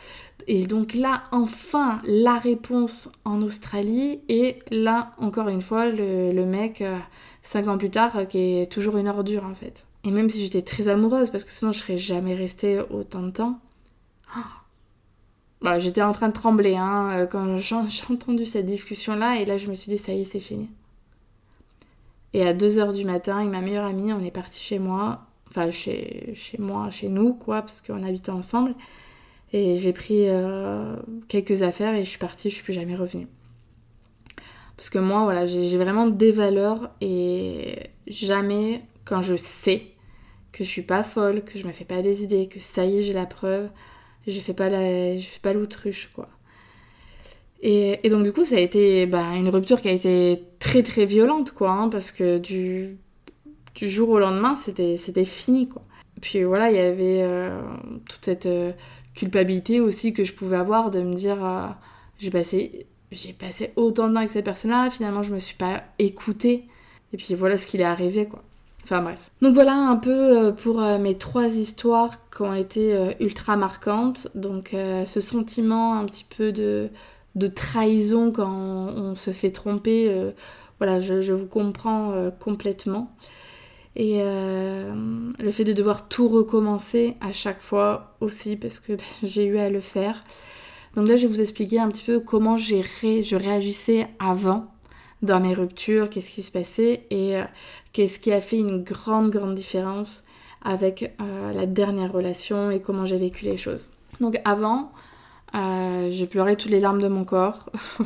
Et 0.48 0.68
donc 0.68 0.94
là, 0.94 1.24
enfin, 1.32 2.00
la 2.06 2.38
réponse 2.38 3.10
en 3.24 3.42
Australie, 3.42 4.20
et 4.28 4.60
là, 4.72 5.14
encore 5.18 5.50
une 5.50 5.62
fois, 5.62 5.88
le, 5.88 6.46
mec... 6.46 6.82
Euh, 6.82 6.98
cinq 7.44 7.68
ans 7.68 7.78
plus 7.78 7.92
tard, 7.92 8.18
euh, 8.18 8.26
qui 8.26 8.58
est 8.58 8.72
toujours 8.72 8.98
une 8.98 9.08
ordure 9.08 9.46
en 9.46 9.54
fait. 9.54 9.86
Et 10.06 10.12
même 10.12 10.30
si 10.30 10.42
j'étais 10.42 10.62
très 10.62 10.88
amoureuse, 10.88 11.30
parce 11.30 11.44
que 11.44 11.52
sinon 11.52 11.72
je 11.72 11.80
serais 11.80 11.98
jamais 11.98 12.34
restée 12.34 12.80
autant 12.90 13.22
de 13.22 13.30
temps. 13.30 13.60
Voilà, 15.62 15.80
j'étais 15.80 16.02
en 16.02 16.12
train 16.12 16.30
de 16.30 16.34
trembler 16.34 16.76
hein, 16.76 17.12
euh, 17.12 17.28
quand 17.28 17.58
j'ai 17.58 17.76
entendu 18.10 18.46
cette 18.46 18.66
discussion-là, 18.66 19.40
et 19.40 19.46
là 19.46 19.58
je 19.58 19.68
me 19.68 19.76
suis 19.76 19.92
dit, 19.92 19.98
ça 19.98 20.14
y 20.14 20.22
est, 20.22 20.26
c'est 20.26 20.40
fini. 20.40 20.70
Et 22.34 22.46
à 22.46 22.54
2h 22.54 22.96
du 22.96 23.06
matin, 23.06 23.38
avec 23.38 23.52
ma 23.52 23.62
meilleure 23.62 23.86
amie, 23.86 24.12
on 24.12 24.24
est 24.24 24.32
parti 24.32 24.60
chez 24.60 24.80
moi, 24.80 25.22
enfin 25.50 25.70
chez, 25.70 26.34
chez 26.36 26.58
moi, 26.58 26.90
chez 26.90 27.10
nous, 27.10 27.34
quoi, 27.34 27.62
parce 27.62 27.82
qu'on 27.82 28.02
habitait 28.04 28.32
ensemble. 28.32 28.74
Et 29.54 29.76
j'ai 29.76 29.94
pris 29.94 30.28
euh, 30.28 30.96
quelques 31.28 31.62
affaires 31.62 31.94
et 31.94 32.04
je 32.04 32.10
suis 32.10 32.20
partie, 32.20 32.50
je 32.50 32.56
suis 32.56 32.64
plus 32.64 32.74
jamais 32.74 32.96
revenue. 32.96 33.28
Parce 34.76 34.90
que 34.90 34.98
moi, 34.98 35.24
voilà, 35.24 35.46
j'ai 35.46 35.78
vraiment 35.78 36.08
des 36.08 36.32
valeurs 36.32 36.90
et 37.00 37.92
jamais, 38.08 38.82
quand 39.06 39.22
je 39.22 39.36
sais 39.36 39.84
que 40.52 40.64
je 40.64 40.70
suis 40.70 40.82
pas 40.82 41.04
folle, 41.04 41.44
que 41.44 41.60
je 41.60 41.66
me 41.68 41.72
fais 41.72 41.86
pas 41.86 42.02
des 42.02 42.24
idées, 42.24 42.48
que 42.48 42.60
ça 42.60 42.86
y 42.86 43.00
est, 43.00 43.04
j'ai 43.04 43.14
la 43.14 43.28
preuve, 43.28 43.70
je 44.26 44.40
fais 44.40 44.54
pas 44.54 44.70
la, 44.70 45.18
je 45.18 45.26
fais 45.26 45.40
pas 45.40 45.54
l'autruche, 45.54 46.12
quoi. 46.14 46.28
Et, 47.62 47.98
donc 48.10 48.24
du 48.24 48.34
coup, 48.34 48.44
ça 48.44 48.58
a 48.58 48.60
été 48.60 49.06
bah, 49.06 49.36
une 49.36 49.48
rupture 49.48 49.80
qui 49.80 49.88
a 49.88 49.94
été 49.94 50.44
très 50.60 50.84
très 50.84 51.06
violente, 51.06 51.52
quoi, 51.52 51.72
hein, 51.72 51.90
parce 51.90 52.12
que 52.12 52.38
du, 52.38 52.98
du 53.76 53.90
jour 53.90 54.10
au 54.10 54.20
lendemain, 54.20 54.56
c'était 54.56 55.26
fini, 55.26 55.70
quoi. 55.70 55.84
Puis 56.22 56.44
voilà, 56.44 56.72
il 56.72 56.78
y 56.78 56.80
avait 56.80 57.24
euh, 57.24 57.60
toute 58.10 58.26
cette 58.26 58.46
euh, 58.46 58.72
culpabilité 59.14 59.80
aussi 59.80 60.14
que 60.14 60.24
je 60.24 60.34
pouvais 60.34 60.58
avoir 60.58 60.92
de 60.92 61.02
me 61.02 61.14
dire, 61.14 61.44
euh, 61.46 61.68
j'ai 62.18 62.32
passé 62.32 62.86
j'ai 63.12 63.32
passé 63.32 63.74
autant 63.76 64.08
de 64.08 64.14
temps 64.14 64.20
avec 64.22 64.32
cette 64.32 64.46
personne-là, 64.46 64.90
finalement 64.90 65.22
je 65.22 65.36
me 65.36 65.40
suis 65.40 65.56
pas 65.56 65.84
écoutée. 66.00 66.66
Et 67.14 67.18
puis 67.18 67.36
voilà 67.36 67.60
ce 67.60 67.68
qu'il 67.68 67.80
est 67.80 67.86
arrivé 67.86 68.26
quoi. 68.26 68.42
Enfin 68.84 69.04
bref. 69.04 69.30
Donc 69.44 69.54
voilà 69.54 69.76
un 69.76 69.98
peu 69.98 70.10
euh, 70.48 70.52
pour 70.52 70.82
euh, 70.82 70.98
mes 70.98 71.16
trois 71.16 71.56
histoires 71.56 72.28
qui 72.36 72.42
ont 72.42 72.56
été 72.56 73.14
ultra 73.20 73.56
marquantes. 73.56 74.30
Donc 74.34 74.72
ce 74.74 75.22
sentiment 75.22 75.94
un 75.94 76.06
petit 76.06 76.26
peu 76.26 76.52
de, 76.52 76.90
de 77.36 77.48
trahison 77.48 78.32
quand 78.32 78.50
on, 78.50 79.14
se 79.14 79.30
fait 79.30 79.52
tromper, 79.52 80.12
voilà, 80.80 81.00
je, 81.00 81.34
vous 81.34 81.46
comprends 81.46 82.32
complètement. 82.40 83.16
Et 83.96 84.24
le 84.24 85.52
fait 85.52 85.66
de 85.66 85.74
devoir 85.74 86.08
tout 86.08 86.28
recommencer 86.28 87.16
à 87.22 87.32
chaque 87.32 87.62
fois 87.62 88.16
aussi 88.22 88.56
parce 88.56 88.80
que 88.80 88.94
ben, 88.98 89.04
j'ai 89.22 89.46
eu 89.46 89.58
à 89.58 89.70
le 89.70 89.82
faire. 89.82 90.20
Donc 90.96 91.08
là 91.08 91.16
je 91.16 91.28
vais 91.28 91.34
vous 91.34 91.42
expliquer 91.42 91.80
un 91.80 91.90
petit 91.90 92.04
peu 92.04 92.20
comment 92.20 92.58
je 92.58 93.36
réagissais 93.36 94.08
avant 94.20 94.74
dans 95.24 95.40
mes 95.40 95.54
ruptures, 95.54 96.10
qu'est-ce 96.10 96.30
qui 96.30 96.44
se 96.44 96.52
passait 96.52 97.08
et 97.10 97.38
euh, 97.38 97.44
qu'est-ce 97.94 98.20
qui 98.20 98.32
a 98.32 98.42
fait 98.42 98.60
une 98.60 98.84
grande, 98.84 99.32
grande 99.32 99.56
différence 99.56 100.24
avec 100.62 101.16
euh, 101.22 101.54
la 101.54 101.66
dernière 101.66 102.12
relation 102.12 102.70
et 102.70 102.82
comment 102.82 103.06
j'ai 103.06 103.18
vécu 103.18 103.46
les 103.46 103.58
choses. 103.58 103.90
Donc 104.20 104.40
avant, 104.46 104.92
euh, 105.56 106.12
je 106.12 106.26
pleurais 106.26 106.58
toutes 106.58 106.72
les 106.72 106.80
larmes 106.80 107.02
de 107.02 107.08
mon 107.08 107.24
corps 107.24 107.70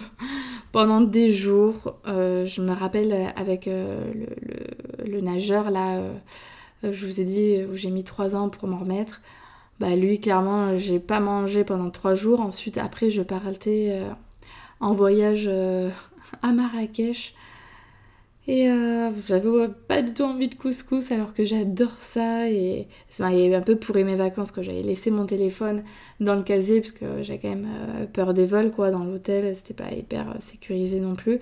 pendant 0.77 1.01
des 1.01 1.31
jours. 1.31 1.96
je 2.05 2.62
me 2.62 2.72
rappelle 2.72 3.34
avec 3.36 3.65
le, 3.65 5.22
nageur 5.22 5.72
là, 5.72 6.03
je 6.84 7.05
vous 7.07 7.19
ai 7.19 7.24
dit 7.24 7.55
j'ai 7.74 7.89
mis 7.89 8.03
trois 8.03 8.36
ans 8.36 8.50
pour 8.50 8.67
m'en 8.67 8.77
remettre. 8.77 9.22
Bah 9.79 9.96
lui 9.96 10.19
clairement 10.19 10.77
j'ai 10.77 11.00
pas 11.00 11.19
mangé 11.19 11.63
pendant 11.63 11.89
trois 11.89 12.13
jours. 12.13 12.41
Ensuite 12.41 12.77
après 12.77 13.10
je 13.10 13.24
partais 13.24 14.03
en 14.79 14.93
voyage 14.93 15.50
à 16.43 16.51
Marrakech. 16.51 17.34
Et 18.47 18.69
euh, 18.69 19.11
j'avais 19.27 19.67
pas 19.89 20.01
du 20.01 20.13
tout 20.13 20.23
envie 20.23 20.47
de 20.47 20.55
couscous 20.55 21.11
alors 21.11 21.33
que 21.33 21.43
j'adore 21.43 21.97
ça. 21.99 22.49
Et 22.49 22.87
ça 23.09 23.23
m'avait 23.23 23.53
un 23.53 23.61
peu 23.61 23.75
pourri 23.75 24.05
mes 24.05 24.15
vacances 24.15 24.51
quand 24.51 24.61
j'avais 24.61 24.83
laissé 24.83 25.11
mon 25.11 25.25
téléphone 25.25 25.83
dans 26.21 26.35
le 26.35 26.43
casier 26.43 26.79
parce 26.79 26.93
que 26.93 27.23
j'ai 27.23 27.39
quand 27.39 27.49
même 27.49 27.67
euh, 27.67 28.05
peur 28.05 28.33
des 28.33 28.45
vols 28.45 28.71
quoi 28.71 28.89
dans 28.89 29.03
l'hôtel. 29.03 29.53
C'était 29.55 29.73
pas 29.73 29.91
hyper 29.91 30.29
euh, 30.29 30.39
sécurisé 30.39 31.01
non 31.01 31.15
plus. 31.15 31.39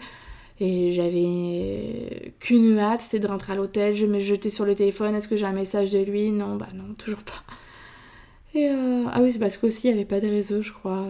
Et 0.59 0.91
j'avais 0.91 2.33
qu'une 2.39 2.79
hâte, 2.79 3.01
c'était 3.01 3.19
de 3.19 3.27
rentrer 3.27 3.53
à 3.53 3.55
l'hôtel. 3.55 3.95
Je 3.95 4.07
me 4.07 4.19
jetais 4.19 4.49
sur 4.49 4.65
le 4.65 4.73
téléphone. 4.73 5.13
Est-ce 5.13 5.27
que 5.27 5.35
j'ai 5.37 5.45
un 5.45 5.51
message 5.53 5.91
de 5.91 5.99
lui? 5.99 6.31
Non, 6.31 6.55
bah 6.55 6.69
non, 6.73 6.95
toujours 6.97 7.23
pas. 7.23 7.43
Et 8.57 8.67
ah 8.67 9.19
oui, 9.21 9.33
c'est 9.33 9.39
parce 9.39 9.57
qu'aussi 9.57 9.87
il 9.87 9.91
n'y 9.91 9.97
avait 9.97 10.05
pas 10.05 10.21
de 10.21 10.27
réseau, 10.27 10.61
je 10.61 10.71
crois, 10.71 11.05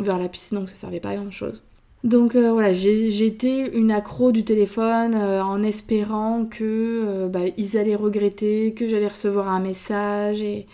vers 0.00 0.18
la 0.18 0.28
piscine, 0.28 0.58
donc 0.58 0.68
ça 0.68 0.74
servait 0.74 0.98
pas 0.98 1.10
à 1.10 1.16
grand 1.16 1.30
chose. 1.30 1.62
Donc 2.04 2.36
euh, 2.36 2.52
voilà, 2.52 2.70
été 2.70 3.76
une 3.76 3.90
accro 3.90 4.30
du 4.30 4.44
téléphone 4.44 5.14
euh, 5.14 5.42
en 5.42 5.62
espérant 5.64 6.44
que 6.44 6.62
euh, 6.64 7.28
bah, 7.28 7.40
ils 7.56 7.76
allaient 7.76 7.96
regretter, 7.96 8.72
que 8.72 8.86
j'allais 8.86 9.08
recevoir 9.08 9.48
un 9.48 9.60
message 9.60 10.40
et, 10.42 10.66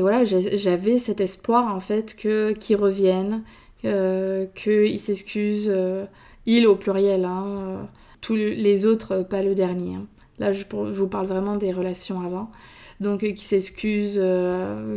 voilà, 0.00 0.24
j'avais 0.24 0.98
cet 0.98 1.20
espoir 1.20 1.72
en 1.74 1.78
fait 1.78 2.16
que 2.16 2.52
qu'ils 2.52 2.76
reviennent, 2.76 3.42
qu'ils 3.82 4.98
s'excusent, 4.98 5.70
ils 6.46 6.66
au 6.66 6.74
pluriel, 6.74 7.26
hein, 7.26 7.86
tous 8.22 8.34
les 8.34 8.86
autres 8.86 9.22
pas 9.22 9.42
le 9.42 9.54
dernier. 9.54 9.96
Hein. 9.96 10.06
Là 10.38 10.54
je, 10.54 10.64
vous 10.72 11.06
parle 11.06 11.26
vraiment 11.26 11.56
des 11.56 11.70
relations 11.70 12.22
avant. 12.22 12.50
Donc 13.00 13.20
qui 13.20 13.44
s'excusent, 13.44 14.22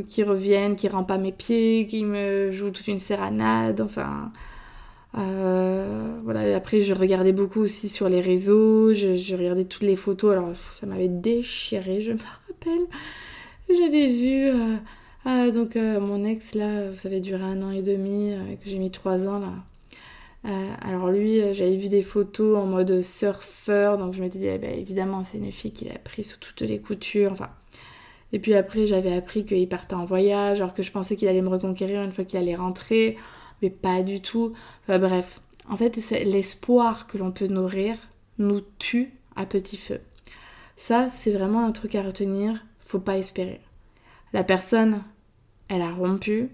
qui 0.08 0.24
reviennent, 0.24 0.78
qui 0.78 0.88
rampent 0.88 1.10
pas 1.10 1.18
mes 1.18 1.34
pieds, 1.34 1.86
qui 1.86 2.06
me 2.06 2.50
jouent 2.52 2.72
toute 2.72 2.88
une 2.88 3.00
sérénade, 3.00 3.82
enfin 3.82 4.32
euh, 5.18 6.20
voilà, 6.24 6.56
après 6.56 6.82
je 6.82 6.94
regardais 6.94 7.32
beaucoup 7.32 7.62
aussi 7.62 7.90
sur 7.90 8.10
les 8.10 8.22
réseaux, 8.22 8.94
je, 8.94 9.36
regardais 9.36 9.66
toutes 9.66 9.84
les 9.84 9.96
photos, 9.96 10.34
alors 10.34 10.52
ça 10.80 10.86
m'avait 10.86 11.08
déchiré, 11.08 12.02
je 12.02 12.12
me 12.14 12.20
rappelle. 12.20 12.86
J'avais 13.70 14.08
vu 14.08 14.48
euh, 14.48 14.76
ah, 15.26 15.50
donc 15.52 15.76
euh, 15.76 16.00
mon 16.00 16.24
ex 16.24 16.56
là, 16.56 16.94
ça 16.96 17.08
avait 17.08 17.20
duré 17.20 17.44
un 17.44 17.62
an 17.62 17.72
et 17.72 17.82
demi, 17.82 18.34
que 18.64 18.70
j'ai 18.70 18.80
mis 18.80 18.92
trois 18.92 19.28
ans 19.28 19.40
là. 19.40 19.54
alors 20.82 21.10
lui, 21.10 21.40
j'avais 21.54 21.76
vu 21.78 21.90
des 21.90 22.04
photos 22.04 22.58
en 22.58 22.66
mode 22.66 23.02
surfeur, 23.02 23.98
donc 23.98 24.14
je 24.14 24.22
m'étais 24.22 24.40
dit, 24.40 24.48
eh 24.48 24.58
ben, 24.58 24.72
évidemment 24.78 25.24
c'est 25.24 25.38
une 25.38 25.52
fille 25.52 25.72
qu'il 25.72 25.90
a 25.92 25.98
pris 25.98 26.24
sous 26.24 26.38
toutes 26.40 26.62
les 26.62 26.80
coutures, 26.80 27.32
enfin. 27.32 27.50
Et 28.34 28.40
puis 28.40 28.54
après 28.54 28.88
j'avais 28.88 29.16
appris 29.16 29.46
qu'il 29.46 29.68
partait 29.70 29.96
en 29.96 30.06
voyage, 30.06 30.60
alors 30.62 30.74
que 30.74 30.84
je 30.84 30.92
pensais 30.92 31.16
qu'il 31.16 31.28
allait 31.28 31.42
me 31.42 31.50
reconquérir 31.50 32.04
une 32.04 32.12
fois 32.12 32.26
qu'il 32.26 32.38
allait 32.40 32.56
rentrer 32.56 33.18
mais 33.62 33.70
pas 33.70 34.02
du 34.04 34.22
tout. 34.22 34.54
bref, 34.88 35.42
en 35.70 35.76
fait, 35.76 35.98
l'espoir 36.26 37.08
que 37.08 37.18
l'on 37.18 37.32
peut 37.32 37.48
nourrir 37.48 37.96
nous 38.38 38.62
tue 38.80 39.12
à 39.36 39.46
petit 39.46 39.78
feu. 39.78 40.00
Ça, 40.76 41.08
c'est 41.10 41.32
vraiment 41.32 41.66
un 41.66 41.72
truc 41.72 41.96
à 41.96 42.04
retenir. 42.04 42.64
Faut 42.80 43.00
pas 43.00 43.18
espérer. 43.18 43.60
La 44.34 44.44
personne, 44.44 45.02
elle 45.68 45.82
a 45.82 45.92
rompu. 45.92 46.50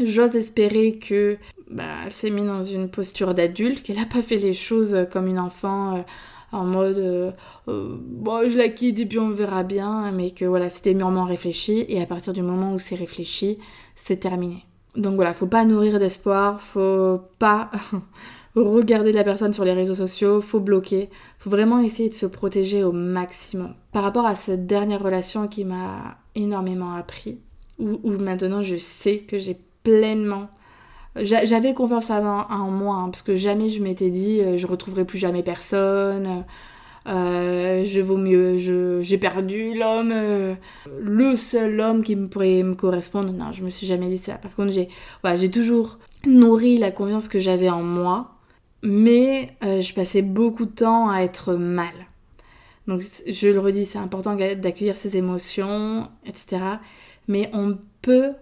J'ose 0.00 0.36
espérer 0.36 0.98
que 0.98 1.36
bah, 1.70 2.02
elle 2.06 2.12
s'est 2.12 2.30
mise 2.30 2.46
dans 2.46 2.62
une 2.62 2.88
posture 2.88 3.34
d'adulte, 3.34 3.82
qu'elle 3.82 3.96
n'a 3.96 4.06
pas 4.06 4.22
fait 4.22 4.36
les 4.36 4.52
choses 4.52 4.96
comme 5.10 5.26
une 5.26 5.40
enfant 5.40 5.96
euh, 5.96 6.02
en 6.52 6.64
mode 6.64 6.98
euh, 6.98 7.32
euh, 7.66 7.96
bon, 8.00 8.48
je 8.48 8.56
la 8.56 8.68
quitte 8.68 9.00
et 9.00 9.06
puis 9.06 9.18
on 9.18 9.30
verra 9.30 9.64
bien, 9.64 10.10
mais 10.12 10.30
que 10.30 10.44
voilà, 10.44 10.70
c'était 10.70 10.94
mûrement 10.94 11.24
réfléchi 11.24 11.84
et 11.88 12.00
à 12.00 12.06
partir 12.06 12.32
du 12.32 12.42
moment 12.42 12.72
où 12.72 12.78
c'est 12.78 12.94
réfléchi, 12.94 13.58
c'est 13.96 14.18
terminé. 14.18 14.67
Donc 14.96 15.14
voilà, 15.14 15.32
faut 15.32 15.46
pas 15.46 15.64
nourrir 15.64 15.98
d'espoir, 15.98 16.60
faut 16.60 17.20
pas 17.38 17.70
regarder 18.56 19.12
la 19.12 19.24
personne 19.24 19.52
sur 19.52 19.64
les 19.64 19.72
réseaux 19.72 19.94
sociaux, 19.94 20.40
faut 20.40 20.60
bloquer, 20.60 21.10
faut 21.38 21.50
vraiment 21.50 21.80
essayer 21.80 22.08
de 22.08 22.14
se 22.14 22.26
protéger 22.26 22.82
au 22.82 22.92
maximum. 22.92 23.74
Par 23.92 24.02
rapport 24.02 24.26
à 24.26 24.34
cette 24.34 24.66
dernière 24.66 25.02
relation 25.02 25.46
qui 25.46 25.64
m'a 25.64 26.16
énormément 26.34 26.94
appris, 26.94 27.38
où, 27.78 28.10
maintenant 28.10 28.62
je 28.62 28.76
sais 28.76 29.18
que 29.18 29.38
j'ai 29.38 29.56
pleinement 29.84 30.48
j'avais 31.22 31.74
confiance 31.74 32.10
avant 32.10 32.46
en 32.48 32.70
moi, 32.70 32.96
hein, 32.96 33.10
parce 33.10 33.22
que 33.22 33.34
jamais 33.34 33.70
je 33.70 33.82
m'étais 33.82 34.10
dit 34.10 34.40
euh, 34.40 34.56
je 34.56 34.66
retrouverai 34.66 35.04
plus 35.04 35.18
jamais 35.18 35.42
personne, 35.42 36.26
euh, 36.26 36.40
je 37.08 38.00
vaux 38.00 38.16
mieux, 38.16 38.56
j'ai 39.02 39.18
perdu 39.18 39.74
l'homme, 39.74 40.12
euh, 40.12 40.54
le 41.00 41.36
seul 41.36 41.80
homme 41.80 42.02
qui 42.02 42.16
me 42.16 42.28
pourrait 42.28 42.62
me 42.62 42.74
correspondre. 42.74 43.32
Non, 43.32 43.52
je 43.52 43.62
me 43.62 43.70
suis 43.70 43.86
jamais 43.86 44.08
dit 44.08 44.18
ça. 44.18 44.34
Par 44.34 44.54
contre, 44.54 44.72
j'ai 44.72 44.88
j'ai 45.36 45.50
toujours 45.50 45.98
nourri 46.26 46.78
la 46.78 46.90
confiance 46.90 47.28
que 47.28 47.40
j'avais 47.40 47.68
en 47.70 47.82
moi, 47.82 48.36
mais 48.82 49.56
euh, 49.64 49.80
je 49.80 49.94
passais 49.94 50.22
beaucoup 50.22 50.66
de 50.66 50.70
temps 50.70 51.08
à 51.10 51.20
être 51.22 51.54
mal. 51.54 51.94
Donc, 52.86 53.02
je 53.26 53.48
le 53.48 53.58
redis, 53.58 53.84
c'est 53.84 53.98
important 53.98 54.34
d'accueillir 54.34 54.96
ses 54.96 55.16
émotions, 55.16 56.08
etc. 56.26 56.62
Mais 57.26 57.50
on 57.52 57.78
peut 58.00 58.32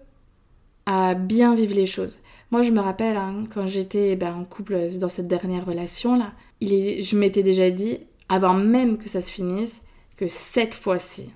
bien 1.17 1.55
vivre 1.55 1.75
les 1.75 1.87
choses. 1.87 2.21
Moi, 2.53 2.63
je 2.63 2.71
me 2.71 2.81
rappelle 2.81 3.17
hein, 3.17 3.45
quand 3.53 3.67
j'étais 3.67 4.15
ben, 4.15 4.35
en 4.35 4.45
couple 4.45 4.89
dans 4.99 5.09
cette 5.09 5.27
dernière 5.27 5.67
relation 5.67 6.17
là, 6.17 6.33
il 6.61 6.73
est, 6.73 7.03
je 7.03 7.17
m'étais 7.17 7.43
déjà 7.43 7.71
dit 7.71 7.99
avant 8.29 8.55
même 8.55 8.99
que 8.99 9.09
ça 9.09 9.21
se 9.21 9.31
finisse, 9.31 9.83
que 10.17 10.27
cette 10.27 10.75
fois-ci, 10.75 11.31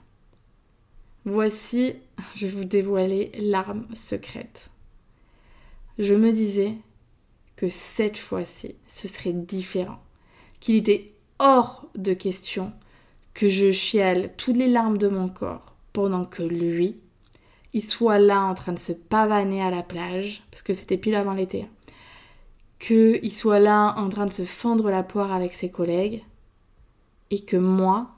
voici, 1.25 1.95
je 2.37 2.47
vais 2.47 2.53
vous 2.53 2.65
dévoiler 2.65 3.31
l'arme 3.39 3.87
secrète. 3.95 4.71
Je 5.99 6.15
me 6.15 6.33
disais 6.33 6.75
que 7.57 7.69
cette 7.69 8.17
fois-ci, 8.17 8.75
ce 8.87 9.07
serait 9.07 9.35
différent, 9.35 10.01
qu'il 10.61 10.77
était 10.77 11.13
hors 11.39 11.87
de 11.95 12.15
question 12.15 12.73
que 13.35 13.49
je 13.49 13.71
chiale 13.71 14.33
toutes 14.37 14.57
les 14.57 14.69
larmes 14.69 14.99
de 14.99 15.09
mon 15.09 15.29
corps 15.29 15.75
pendant 15.93 16.25
que 16.25 16.43
lui, 16.43 16.97
il 17.73 17.83
soit 17.83 18.19
là 18.19 18.43
en 18.43 18.55
train 18.55 18.73
de 18.73 18.79
se 18.79 18.93
pavaner 18.93 19.63
à 19.63 19.71
la 19.71 19.83
plage, 19.83 20.43
parce 20.51 20.63
que 20.63 20.75
c'était 20.75 20.97
pile 20.97 21.15
avant 21.15 21.35
l'été, 21.35 21.67
qu'il 22.79 23.33
soit 23.33 23.61
là 23.61 23.95
en 23.99 24.09
train 24.09 24.27
de 24.27 24.33
se 24.33 24.45
fendre 24.45 24.91
la 24.91 25.03
poire 25.03 25.33
avec 25.33 25.55
ses 25.55 25.71
collègues, 25.71 26.23
et 27.31 27.41
que 27.41 27.57
moi, 27.57 28.11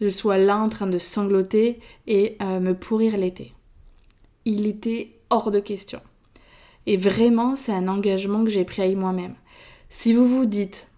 je 0.00 0.08
sois 0.08 0.38
là 0.38 0.58
en 0.58 0.68
train 0.68 0.86
de 0.86 0.98
sangloter 0.98 1.80
et 2.06 2.36
euh, 2.40 2.60
me 2.60 2.74
pourrir 2.74 3.16
l'été. 3.16 3.54
Il 4.44 4.66
était 4.66 5.12
hors 5.28 5.50
de 5.50 5.60
question. 5.60 6.00
Et 6.86 6.96
vraiment, 6.96 7.56
c'est 7.56 7.72
un 7.72 7.88
engagement 7.88 8.44
que 8.44 8.50
j'ai 8.50 8.64
pris 8.64 8.82
avec 8.82 8.96
moi-même. 8.96 9.34
Si 9.90 10.12
vous 10.14 10.26
vous 10.26 10.46
dites 10.46 10.88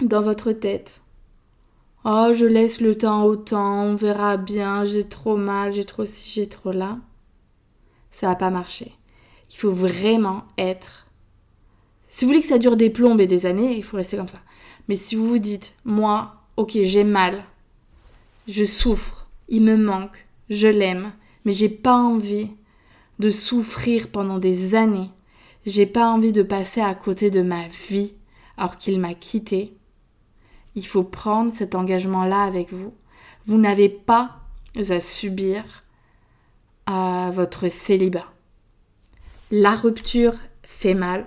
dans 0.00 0.22
votre 0.22 0.52
tête, 0.52 1.02
oh, 2.04 2.30
je 2.32 2.44
laisse 2.44 2.80
le 2.80 2.96
temps 2.96 3.24
au 3.24 3.36
temps, 3.36 3.84
on 3.84 3.94
verra 3.94 4.36
bien, 4.36 4.84
j'ai 4.84 5.04
trop 5.04 5.36
mal, 5.36 5.72
j'ai 5.72 5.84
trop 5.84 6.04
ci, 6.04 6.30
j'ai 6.30 6.48
trop 6.48 6.72
là, 6.72 6.98
ça 8.10 8.28
va 8.28 8.34
pas 8.34 8.50
marcher. 8.50 8.92
Il 9.50 9.56
faut 9.56 9.70
vraiment 9.70 10.44
être. 10.56 11.06
Si 12.08 12.24
vous 12.24 12.30
voulez 12.30 12.40
que 12.40 12.48
ça 12.48 12.58
dure 12.58 12.76
des 12.76 12.90
plombes 12.90 13.20
et 13.20 13.26
des 13.26 13.46
années, 13.46 13.76
il 13.76 13.84
faut 13.84 13.96
rester 13.96 14.16
comme 14.16 14.28
ça. 14.28 14.40
Mais 14.88 14.96
si 14.96 15.14
vous 15.14 15.26
vous 15.26 15.38
dites, 15.38 15.74
moi, 15.84 16.37
ok, 16.58 16.76
j'ai 16.82 17.04
mal, 17.04 17.44
je 18.48 18.64
souffre, 18.64 19.28
il 19.48 19.62
me 19.62 19.76
manque, 19.76 20.26
je 20.50 20.66
l'aime, 20.66 21.12
mais 21.44 21.52
j'ai 21.52 21.68
pas 21.68 21.94
envie 21.94 22.50
de 23.20 23.30
souffrir 23.30 24.08
pendant 24.08 24.38
des 24.38 24.74
années. 24.74 25.10
j'ai 25.66 25.86
pas 25.86 26.08
envie 26.10 26.32
de 26.32 26.42
passer 26.42 26.80
à 26.80 26.94
côté 26.96 27.30
de 27.30 27.42
ma 27.42 27.68
vie 27.68 28.14
alors 28.56 28.76
qu'il 28.76 28.98
m'a 28.98 29.14
quitté, 29.14 29.72
il 30.74 30.84
faut 30.84 31.04
prendre 31.04 31.52
cet 31.52 31.76
engagement-là 31.76 32.42
avec 32.42 32.72
vous. 32.72 32.92
Vous 33.46 33.58
n'avez 33.58 33.88
pas 33.88 34.40
à 34.76 35.00
subir 35.00 35.84
à 36.86 37.30
votre 37.32 37.68
célibat. 37.68 38.26
La 39.52 39.76
rupture 39.76 40.34
fait 40.62 40.94
mal. 40.94 41.26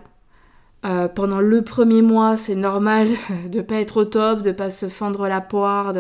Euh, 0.84 1.08
pendant 1.08 1.42
le 1.42 1.62
premier 1.62 2.02
mois, 2.02 2.38
c'est 2.38 2.56
normal 2.56 3.10
de 3.48 3.62
pas 3.62 3.76
être 3.76 3.98
au 3.98 4.06
top, 4.06 4.42
de 4.42 4.52
pas 4.52 4.72
se 4.72 4.90
fendre 4.90 5.28
la 5.28 5.42
poire. 5.42 5.94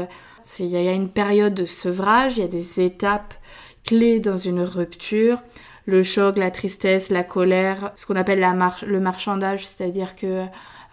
Il 0.59 0.65
y 0.67 0.75
a 0.75 0.93
une 0.93 1.09
période 1.09 1.53
de 1.53 1.65
sevrage, 1.65 2.37
il 2.37 2.41
y 2.41 2.43
a 2.43 2.47
des 2.47 2.81
étapes 2.81 3.33
clés 3.85 4.19
dans 4.19 4.37
une 4.37 4.61
rupture. 4.61 5.41
Le 5.85 6.03
choc, 6.03 6.37
la 6.37 6.51
tristesse, 6.51 7.09
la 7.09 7.23
colère, 7.23 7.91
ce 7.95 8.05
qu'on 8.05 8.15
appelle 8.15 8.39
la 8.39 8.53
le 8.85 8.99
marchandage, 8.99 9.65
c'est-à-dire 9.65 10.15
que 10.15 10.45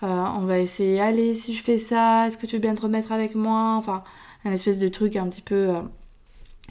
euh, 0.03 0.25
on 0.37 0.45
va 0.47 0.59
essayer, 0.59 1.01
allez, 1.01 1.35
si 1.35 1.55
je 1.55 1.63
fais 1.63 1.79
ça, 1.79 2.27
est-ce 2.27 2.39
que 2.39 2.47
tu 2.47 2.57
veux 2.57 2.63
bien 2.63 2.75
te 2.75 2.83
remettre 2.83 3.13
avec 3.13 3.35
moi? 3.35 3.75
Enfin, 3.77 4.05
un 4.45 4.53
espèce 4.53 4.79
de 4.79 4.89
truc 4.89 5.17
un 5.17 5.29
petit 5.29 5.43
peu 5.43 5.71
euh, 5.71 5.81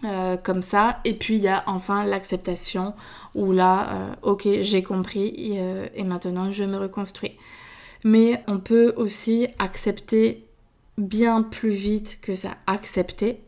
euh, 0.04 0.38
comme 0.38 0.62
ça. 0.62 1.00
Et 1.06 1.14
puis 1.14 1.36
il 1.36 1.42
y 1.42 1.48
a 1.48 1.64
enfin 1.68 2.06
l'acceptation 2.06 2.94
où 3.36 3.52
là, 3.52 3.94
euh, 3.94 4.14
ok, 4.32 4.48
j'ai 4.62 4.84
compris 4.84 5.34
et, 5.96 6.04
maintenant 6.04 6.52
je 6.52 6.64
me 6.64 6.78
reconstruis. 6.78 7.38
Mais 8.04 8.44
on 8.48 8.60
peut 8.60 8.94
aussi 8.98 9.48
accepter 9.60 10.46
bien 10.98 11.44
plus 11.44 11.72
vite 11.72 12.20
que 12.22 12.36
ça, 12.36 12.52
accepter 12.68 13.42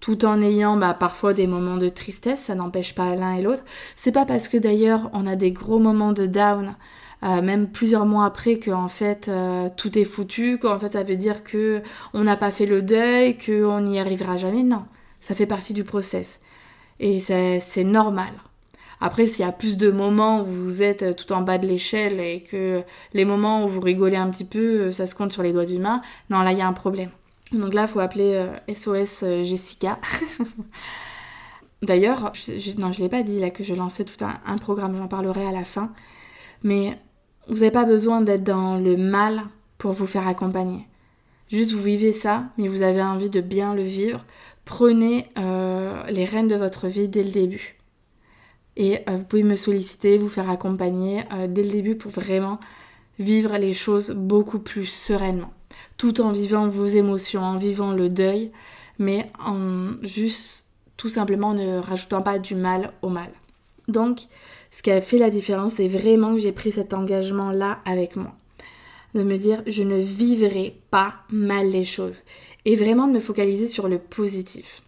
tout 0.00 0.24
en 0.24 0.42
ayant 0.42 0.76
bah, 0.76 0.94
parfois 0.94 1.32
des 1.32 1.46
moments 1.46 1.76
de 1.76 1.88
tristesse, 1.88 2.42
ça 2.44 2.54
n'empêche 2.56 2.94
pas 2.94 3.14
l'un 3.14 3.34
et 3.34 3.42
l'autre. 3.42 3.62
C'est 3.94 4.12
pas 4.12 4.26
parce 4.26 4.48
que 4.48 4.56
d'ailleurs 4.56 5.10
on 5.12 5.26
a 5.26 5.36
des 5.36 5.52
gros 5.52 5.78
moments 5.78 6.12
de 6.12 6.26
down 6.26 6.74
euh, 7.24 7.40
même 7.40 7.68
plusieurs 7.68 8.04
mois 8.04 8.24
après 8.24 8.56
que 8.56 8.72
en 8.72 8.88
fait 8.88 9.28
euh, 9.28 9.68
tout 9.76 9.96
est 9.96 10.04
foutu, 10.04 10.58
qu'en 10.58 10.78
fait 10.80 10.92
ça 10.92 11.04
veut 11.04 11.16
dire 11.16 11.44
que 11.44 11.80
on 12.14 12.24
n'a 12.24 12.36
pas 12.36 12.50
fait 12.50 12.66
le 12.66 12.82
deuil, 12.82 13.38
qu'on 13.38 13.80
n'y 13.80 14.00
arrivera 14.00 14.36
jamais. 14.36 14.64
Non, 14.64 14.84
ça 15.22 15.34
fait 15.34 15.46
partie 15.46 15.72
du 15.72 15.84
process 15.84 16.40
et 17.00 17.20
c'est 17.20 17.84
normal. 17.84 18.32
Après, 19.00 19.26
s'il 19.26 19.44
y 19.44 19.48
a 19.48 19.52
plus 19.52 19.76
de 19.76 19.90
moments 19.90 20.42
où 20.42 20.44
vous 20.44 20.82
êtes 20.82 21.16
tout 21.16 21.32
en 21.32 21.40
bas 21.40 21.58
de 21.58 21.66
l'échelle 21.66 22.20
et 22.20 22.42
que 22.42 22.82
les 23.14 23.24
moments 23.24 23.64
où 23.64 23.68
vous 23.68 23.80
rigolez 23.80 24.16
un 24.16 24.30
petit 24.30 24.44
peu, 24.44 24.92
ça 24.92 25.06
se 25.06 25.14
compte 25.14 25.32
sur 25.32 25.42
les 25.42 25.52
doigts 25.52 25.64
d'une 25.64 25.82
main, 25.82 26.02
non, 26.30 26.42
là, 26.42 26.52
il 26.52 26.58
y 26.58 26.60
a 26.60 26.68
un 26.68 26.72
problème. 26.72 27.10
Donc 27.52 27.74
là, 27.74 27.82
il 27.82 27.88
faut 27.88 27.98
appeler 27.98 28.46
SOS 28.72 29.24
euh, 29.24 29.42
Jessica. 29.42 29.98
D'ailleurs, 31.82 32.32
je, 32.34 32.80
non, 32.80 32.92
je 32.92 32.98
ne 32.98 33.04
l'ai 33.04 33.08
pas 33.08 33.24
dit 33.24 33.40
là 33.40 33.50
que 33.50 33.64
je 33.64 33.74
lançais 33.74 34.04
tout 34.04 34.24
un, 34.24 34.38
un 34.46 34.58
programme, 34.58 34.96
j'en 34.96 35.08
parlerai 35.08 35.46
à 35.46 35.52
la 35.52 35.64
fin. 35.64 35.90
Mais 36.62 36.96
vous 37.48 37.56
n'avez 37.56 37.72
pas 37.72 37.84
besoin 37.84 38.20
d'être 38.20 38.44
dans 38.44 38.76
le 38.76 38.96
mal 38.96 39.42
pour 39.78 39.92
vous 39.92 40.06
faire 40.06 40.28
accompagner. 40.28 40.86
Juste 41.52 41.72
vous 41.72 41.82
vivez 41.82 42.12
ça, 42.12 42.44
mais 42.56 42.68
vous 42.68 42.82
avez 42.82 43.02
envie 43.02 43.28
de 43.28 43.40
bien 43.40 43.74
le 43.74 43.82
vivre. 43.82 44.24
Prenez 44.64 45.28
euh, 45.38 46.04
les 46.08 46.24
rênes 46.24 46.48
de 46.48 46.56
votre 46.56 46.86
vie 46.86 47.08
dès 47.08 47.22
le 47.22 47.30
début. 47.30 47.76
Et 48.76 48.98
euh, 49.08 49.16
vous 49.16 49.24
pouvez 49.24 49.42
me 49.42 49.56
solliciter, 49.56 50.18
vous 50.18 50.28
faire 50.28 50.50
accompagner 50.50 51.24
euh, 51.32 51.46
dès 51.46 51.62
le 51.62 51.70
début 51.70 51.96
pour 51.96 52.10
vraiment 52.10 52.58
vivre 53.18 53.56
les 53.58 53.72
choses 53.72 54.10
beaucoup 54.10 54.58
plus 54.58 54.86
sereinement. 54.86 55.52
Tout 55.96 56.20
en 56.20 56.32
vivant 56.32 56.68
vos 56.68 56.86
émotions, 56.86 57.42
en 57.42 57.58
vivant 57.58 57.92
le 57.92 58.08
deuil, 58.08 58.50
mais 58.98 59.26
en 59.44 59.92
juste 60.02 60.66
tout 60.96 61.08
simplement 61.08 61.54
ne 61.54 61.78
rajoutant 61.78 62.22
pas 62.22 62.38
du 62.38 62.54
mal 62.54 62.92
au 63.02 63.08
mal. 63.08 63.30
Donc, 63.88 64.20
ce 64.70 64.82
qui 64.82 64.90
a 64.90 65.00
fait 65.00 65.18
la 65.18 65.30
différence, 65.30 65.74
c'est 65.74 65.88
vraiment 65.88 66.32
que 66.34 66.40
j'ai 66.40 66.52
pris 66.52 66.72
cet 66.72 66.94
engagement-là 66.94 67.80
avec 67.84 68.16
moi. 68.16 68.34
De 69.14 69.22
me 69.22 69.36
dire, 69.36 69.62
je 69.66 69.82
ne 69.82 69.96
vivrai 69.96 70.76
pas 70.90 71.14
mal 71.28 71.68
les 71.70 71.84
choses. 71.84 72.22
Et 72.64 72.76
vraiment 72.76 73.08
de 73.08 73.12
me 73.12 73.20
focaliser 73.20 73.66
sur 73.66 73.88
le 73.88 73.98
positif. 73.98 74.82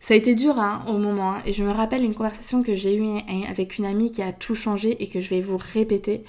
Ça 0.00 0.14
a 0.14 0.16
été 0.16 0.34
dur 0.34 0.58
hein, 0.58 0.84
au 0.88 0.98
moment, 0.98 1.32
hein, 1.32 1.42
et 1.46 1.52
je 1.52 1.64
me 1.64 1.70
rappelle 1.70 2.04
une 2.04 2.14
conversation 2.14 2.62
que 2.62 2.74
j'ai 2.74 2.96
eue 2.96 3.18
avec 3.48 3.78
une 3.78 3.86
amie 3.86 4.10
qui 4.10 4.22
a 4.22 4.32
tout 4.32 4.54
changé 4.54 5.02
et 5.02 5.08
que 5.08 5.20
je 5.20 5.30
vais 5.30 5.40
vous 5.40 5.56
répéter. 5.56 6.24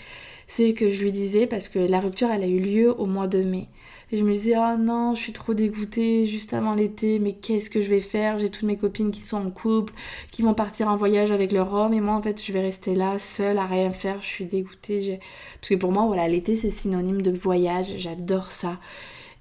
C'est 0.48 0.74
que 0.74 0.90
je 0.90 1.04
lui 1.04 1.12
disais, 1.12 1.46
parce 1.46 1.68
que 1.68 1.78
la 1.78 2.00
rupture, 2.00 2.30
elle 2.32 2.44
a 2.44 2.48
eu 2.48 2.60
lieu 2.60 2.98
au 2.98 3.06
mois 3.06 3.28
de 3.28 3.44
mai. 3.44 3.68
Et 4.14 4.18
je 4.18 4.24
me 4.24 4.32
disais, 4.32 4.56
oh 4.58 4.78
non, 4.80 5.14
je 5.14 5.22
suis 5.22 5.34
trop 5.34 5.54
dégoûtée 5.54 6.26
juste 6.26 6.54
avant 6.54 6.74
l'été, 6.74 7.20
mais 7.20 7.34
qu'est-ce 7.34 7.70
que 7.70 7.82
je 7.82 7.90
vais 7.90 8.00
faire? 8.00 8.40
J'ai 8.40 8.50
toutes 8.50 8.64
mes 8.64 8.78
copines 8.78 9.12
qui 9.12 9.20
sont 9.20 9.36
en 9.36 9.52
couple, 9.52 9.94
qui 10.32 10.42
vont 10.42 10.54
partir 10.54 10.88
en 10.88 10.96
voyage 10.96 11.32
avec 11.32 11.52
leur 11.52 11.74
homme, 11.74 11.94
et 11.94 12.00
moi 12.00 12.14
en 12.14 12.22
fait 12.22 12.42
je 12.42 12.54
vais 12.54 12.62
rester 12.62 12.96
là, 12.96 13.20
seule, 13.20 13.58
à 13.58 13.66
rien 13.66 13.92
faire, 13.92 14.22
je 14.22 14.28
suis 14.28 14.46
dégoûtée. 14.46 15.20
Parce 15.60 15.70
que 15.70 15.76
pour 15.76 15.92
moi, 15.92 16.06
voilà, 16.06 16.30
l'été 16.30 16.56
c'est 16.56 16.70
synonyme 16.70 17.22
de 17.22 17.32
voyage, 17.32 17.96
j'adore 17.98 18.54
ça. 18.54 18.80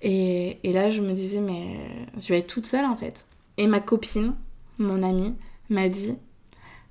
Et, 0.02 0.58
là 0.64 0.90
je 0.90 1.00
me 1.00 1.12
disais, 1.12 1.40
mais 1.40 1.78
je 2.18 2.28
vais 2.28 2.40
être 2.40 2.46
toute 2.46 2.66
seule 2.66 2.84
en 2.84 2.96
fait. 2.96 3.26
Et 3.56 3.66
ma 3.66 3.80
copine, 3.80 4.34
mon 4.78 5.02
amie, 5.02 5.34
m'a 5.70 5.88
dit, 5.88 6.14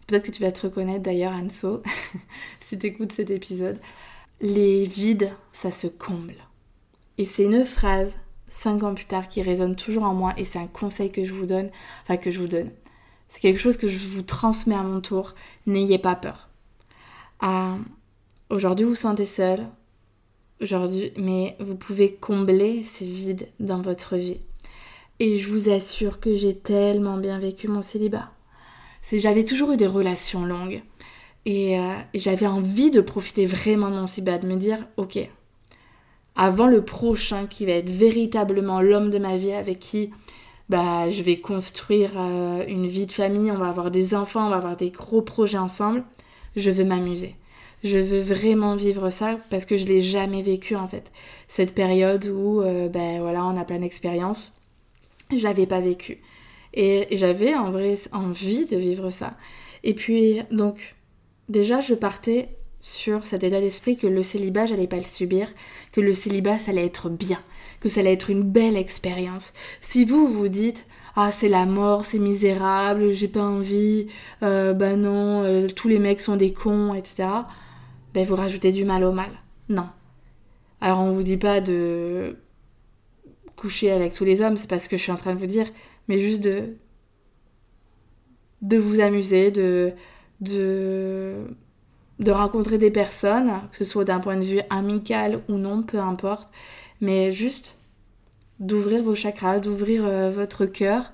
peut-être 0.07 0.25
que 0.25 0.31
tu 0.31 0.41
vas 0.41 0.51
te 0.51 0.63
reconnaître 0.63 1.03
d'ailleurs 1.03 1.33
Anso, 1.33 1.83
si 2.59 2.77
tu 2.79 2.87
écoutes 2.87 3.11
cet 3.11 3.29
épisode, 3.29 3.79
les 4.41 4.85
vides, 4.85 5.31
ça 5.53 5.71
se 5.71 5.87
comble. 5.87 6.35
Et 7.17 7.25
c'est 7.25 7.45
une 7.45 7.65
phrase, 7.65 8.13
cinq 8.49 8.83
ans 8.83 8.93
plus 8.93 9.05
tard, 9.05 9.27
qui 9.27 9.41
résonne 9.41 9.75
toujours 9.75 10.03
en 10.03 10.13
moi 10.13 10.33
et 10.37 10.45
c'est 10.45 10.59
un 10.59 10.67
conseil 10.67 11.11
que 11.11 11.23
je 11.23 11.33
vous 11.33 11.45
donne, 11.45 11.69
enfin 12.03 12.17
que 12.17 12.31
je 12.31 12.39
vous 12.39 12.47
donne. 12.47 12.71
C'est 13.29 13.39
quelque 13.39 13.59
chose 13.59 13.77
que 13.77 13.87
je 13.87 13.97
vous 13.97 14.21
transmets 14.21 14.75
à 14.75 14.83
mon 14.83 15.01
tour. 15.01 15.35
N'ayez 15.65 15.97
pas 15.97 16.15
peur. 16.15 16.49
Ah, 17.39 17.75
aujourd'hui, 18.49 18.85
vous 18.85 18.91
vous 18.91 18.95
sentez 18.95 19.25
seul, 19.25 19.67
aujourd'hui, 20.61 21.11
mais 21.17 21.55
vous 21.59 21.75
pouvez 21.75 22.13
combler 22.13 22.83
ces 22.83 23.05
vides 23.05 23.47
dans 23.59 23.81
votre 23.81 24.15
vie. 24.15 24.39
Et 25.19 25.37
je 25.37 25.49
vous 25.49 25.69
assure 25.69 26.19
que 26.19 26.35
j'ai 26.35 26.55
tellement 26.55 27.17
bien 27.17 27.39
vécu 27.39 27.67
mon 27.67 27.81
célibat. 27.81 28.31
J'avais 29.11 29.45
toujours 29.45 29.71
eu 29.71 29.77
des 29.77 29.87
relations 29.87 30.45
longues 30.45 30.81
et, 31.45 31.79
euh, 31.79 31.93
et 32.13 32.19
j'avais 32.19 32.47
envie 32.47 32.91
de 32.91 33.01
profiter 33.01 33.45
vraiment 33.45 33.89
de 33.89 33.95
mon 33.95 34.07
célibat, 34.07 34.39
de 34.39 34.47
me 34.47 34.55
dire 34.55 34.85
ok, 34.97 35.19
avant 36.35 36.67
le 36.67 36.83
prochain 36.83 37.47
qui 37.47 37.65
va 37.65 37.73
être 37.73 37.89
véritablement 37.89 38.81
l'homme 38.81 39.09
de 39.09 39.19
ma 39.19 39.37
vie 39.37 39.53
avec 39.53 39.79
qui 39.79 40.09
bah, 40.69 41.09
je 41.09 41.21
vais 41.23 41.37
construire 41.37 42.11
euh, 42.17 42.65
une 42.67 42.87
vie 42.87 43.05
de 43.05 43.11
famille, 43.11 43.51
on 43.51 43.57
va 43.57 43.69
avoir 43.69 43.91
des 43.91 44.15
enfants, 44.15 44.47
on 44.47 44.49
va 44.49 44.57
avoir 44.57 44.75
des 44.75 44.89
gros 44.89 45.21
projets 45.21 45.59
ensemble, 45.59 46.03
je 46.55 46.71
veux 46.71 46.83
m'amuser. 46.83 47.35
Je 47.85 47.99
veux 47.99 48.19
vraiment 48.19 48.73
vivre 48.75 49.11
ça 49.11 49.37
parce 49.51 49.63
que 49.63 49.77
je 49.77 49.85
l'ai 49.85 50.01
jamais 50.01 50.41
vécu 50.41 50.75
en 50.75 50.87
fait. 50.87 51.11
Cette 51.47 51.75
période 51.75 52.25
où 52.25 52.61
euh, 52.61 52.89
ben 52.89 53.21
voilà, 53.21 53.45
on 53.45 53.55
a 53.55 53.63
plein 53.63 53.77
d'expériences, 53.77 54.53
je 55.29 55.43
l'avais 55.43 55.67
pas 55.67 55.81
vécu. 55.81 56.17
Et 56.73 57.07
j'avais 57.11 57.53
en 57.53 57.69
vrai 57.69 57.93
envie 58.11 58.65
de 58.65 58.75
vivre 58.75 59.11
ça. 59.11 59.35
Et 59.83 59.93
puis 59.93 60.41
donc 60.49 60.95
déjà 61.47 61.79
je 61.79 61.93
partais 61.93 62.49
sur 62.81 63.27
cet 63.27 63.43
état 63.43 63.61
d'esprit 63.61 63.97
que 63.97 64.07
le 64.07 64.23
célibat, 64.23 64.65
j'allais 64.65 64.87
pas 64.87 64.95
le 64.95 65.03
subir, 65.03 65.47
que 65.91 66.01
le 66.01 66.15
célibat, 66.15 66.57
ça 66.57 66.71
allait 66.71 66.87
être 66.87 67.09
bien, 67.09 67.39
que 67.81 67.89
ça 67.89 67.99
allait 67.99 68.13
être 68.13 68.31
une 68.31 68.43
belle 68.43 68.77
expérience. 68.77 69.53
Si 69.81 70.05
vous 70.05 70.25
vous 70.25 70.47
dites, 70.47 70.87
ah 71.15 71.31
c'est 71.31 71.49
la 71.49 71.67
mort, 71.67 72.03
c'est 72.03 72.17
misérable, 72.17 73.13
j'ai 73.13 73.27
pas 73.27 73.43
envie, 73.43 74.07
euh, 74.41 74.73
bah 74.73 74.95
non, 74.95 75.43
euh, 75.43 75.67
tous 75.67 75.87
les 75.87 75.99
mecs 75.99 76.19
sont 76.19 76.35
des 76.35 76.51
cons, 76.51 76.95
etc. 76.95 77.27
Ben 78.15 78.25
vous 78.25 78.35
rajoutez 78.35 78.71
du 78.71 78.85
mal 78.85 79.03
au 79.03 79.11
mal. 79.11 79.29
Non. 79.67 79.89
Alors 80.79 80.99
on 80.99 81.11
vous 81.11 81.21
dit 81.21 81.35
pas 81.35 81.59
de 81.59 82.37
coucher 83.57 83.91
avec 83.91 84.13
tous 84.13 84.23
les 84.23 84.41
hommes, 84.41 84.55
c'est 84.55 84.69
pas 84.69 84.79
ce 84.79 84.87
que 84.87 84.95
je 84.95 85.01
suis 85.03 85.11
en 85.11 85.17
train 85.17 85.33
de 85.33 85.39
vous 85.39 85.45
dire, 85.45 85.67
mais 86.07 86.19
juste 86.19 86.41
de 86.41 86.77
de 88.61 88.77
vous 88.77 89.01
amuser, 89.01 89.51
de 89.51 89.91
de 90.39 91.45
de 92.19 92.31
rencontrer 92.31 92.77
des 92.77 92.89
personnes, 92.89 93.51
que 93.71 93.77
ce 93.77 93.83
soit 93.83 94.05
d'un 94.05 94.21
point 94.21 94.37
de 94.37 94.45
vue 94.45 94.61
amical 94.69 95.41
ou 95.49 95.55
non, 95.57 95.83
peu 95.83 95.99
importe, 95.99 96.49
mais 97.01 97.33
juste 97.33 97.77
d'ouvrir 98.61 99.03
vos 99.03 99.15
chakras, 99.15 99.59
d'ouvrir 99.59 100.05
euh, 100.05 100.31
votre 100.31 100.65
cœur, 100.65 101.11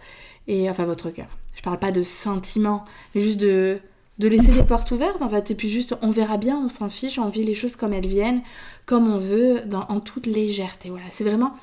et 0.47 0.69
enfin 0.69 0.85
votre 0.85 1.09
cœur. 1.09 1.29
Je 1.55 1.63
parle 1.63 1.79
pas 1.79 1.91
de 1.91 2.03
sentiments, 2.03 2.83
mais 3.15 3.21
juste 3.21 3.39
de, 3.39 3.79
de 4.21 4.27
laisser 4.27 4.51
les 4.51 4.63
portes 4.63 4.91
ouvertes 4.91 5.21
en 5.23 5.29
fait, 5.29 5.49
et 5.49 5.55
puis 5.55 5.67
juste 5.67 5.95
on 6.03 6.11
verra 6.11 6.37
bien, 6.37 6.55
on 6.63 6.69
s'en 6.69 6.89
fiche, 6.89 7.17
on 7.17 7.27
vit 7.27 7.43
les 7.43 7.55
choses 7.55 7.75
comme 7.75 7.91
elles 7.91 8.05
viennent, 8.05 8.43
comme 8.85 9.11
on 9.11 9.17
veut, 9.17 9.61
en 9.89 9.99
toute 9.99 10.27
légèreté. 10.27 10.91
Voilà, 10.91 11.05
c'est 11.11 11.23
vraiment 11.23 11.55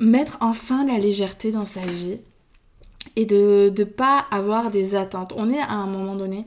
mettre 0.00 0.38
enfin 0.40 0.84
la 0.84 0.98
légèreté 0.98 1.52
dans 1.52 1.66
sa 1.66 1.80
vie 1.80 2.18
et 3.14 3.26
de 3.26 3.72
ne 3.76 3.84
pas 3.84 4.26
avoir 4.32 4.72
des 4.72 4.96
attentes. 4.96 5.32
On 5.36 5.50
est 5.50 5.60
à 5.60 5.70
un 5.70 5.86
moment 5.86 6.16
donné 6.16 6.46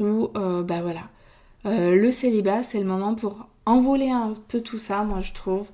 où, 0.00 0.30
euh, 0.36 0.64
bah 0.64 0.82
voilà, 0.82 1.02
euh, 1.66 1.94
le 1.94 2.10
célibat, 2.10 2.64
c'est 2.64 2.80
le 2.80 2.84
moment 2.84 3.14
pour 3.14 3.46
envoler 3.66 4.10
un 4.10 4.34
peu 4.48 4.60
tout 4.60 4.78
ça, 4.78 5.04
moi 5.04 5.20
je 5.20 5.32
trouve, 5.32 5.68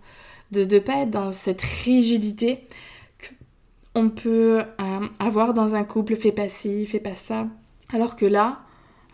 de 0.52 0.62
ne 0.62 0.78
pas 0.78 0.98
être 0.98 1.10
dans 1.10 1.32
cette 1.32 1.62
rigidité 1.62 2.68
qu'on 3.94 4.10
peut 4.10 4.60
euh, 4.60 5.08
avoir 5.18 5.54
dans 5.54 5.74
un 5.74 5.84
couple, 5.84 6.16
fais 6.16 6.32
pas 6.32 6.50
ci, 6.50 6.84
fais 6.84 7.00
pas 7.00 7.16
ça. 7.16 7.46
Alors 7.94 8.14
que 8.14 8.26
là, 8.26 8.60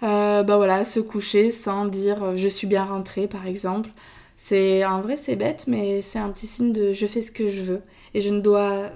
bah 0.03 0.57
voilà, 0.57 0.85
se 0.85 1.01
coucher 1.01 1.51
sans 1.51 1.87
dire 1.87 2.37
je 2.37 2.49
suis 2.49 2.67
bien 2.67 2.85
rentrée 2.85 3.27
par 3.29 3.47
exemple. 3.47 3.91
C'est 4.37 4.85
en 4.85 5.01
vrai 5.01 5.17
c'est 5.17 5.37
bête 5.37 5.65
mais 5.67 6.03
c'est 6.03 6.19
un 6.19 6.29
petit 6.29 6.47
signe 6.47 6.73
de 6.73 6.93
je 6.93 7.07
fais 7.07 7.23
ce 7.23 7.33
que 7.33 7.49
je 7.49 7.63
veux 7.63 7.83
et 8.15 8.21
je 8.21 8.31
ne 8.31 8.41
dois 8.41 8.91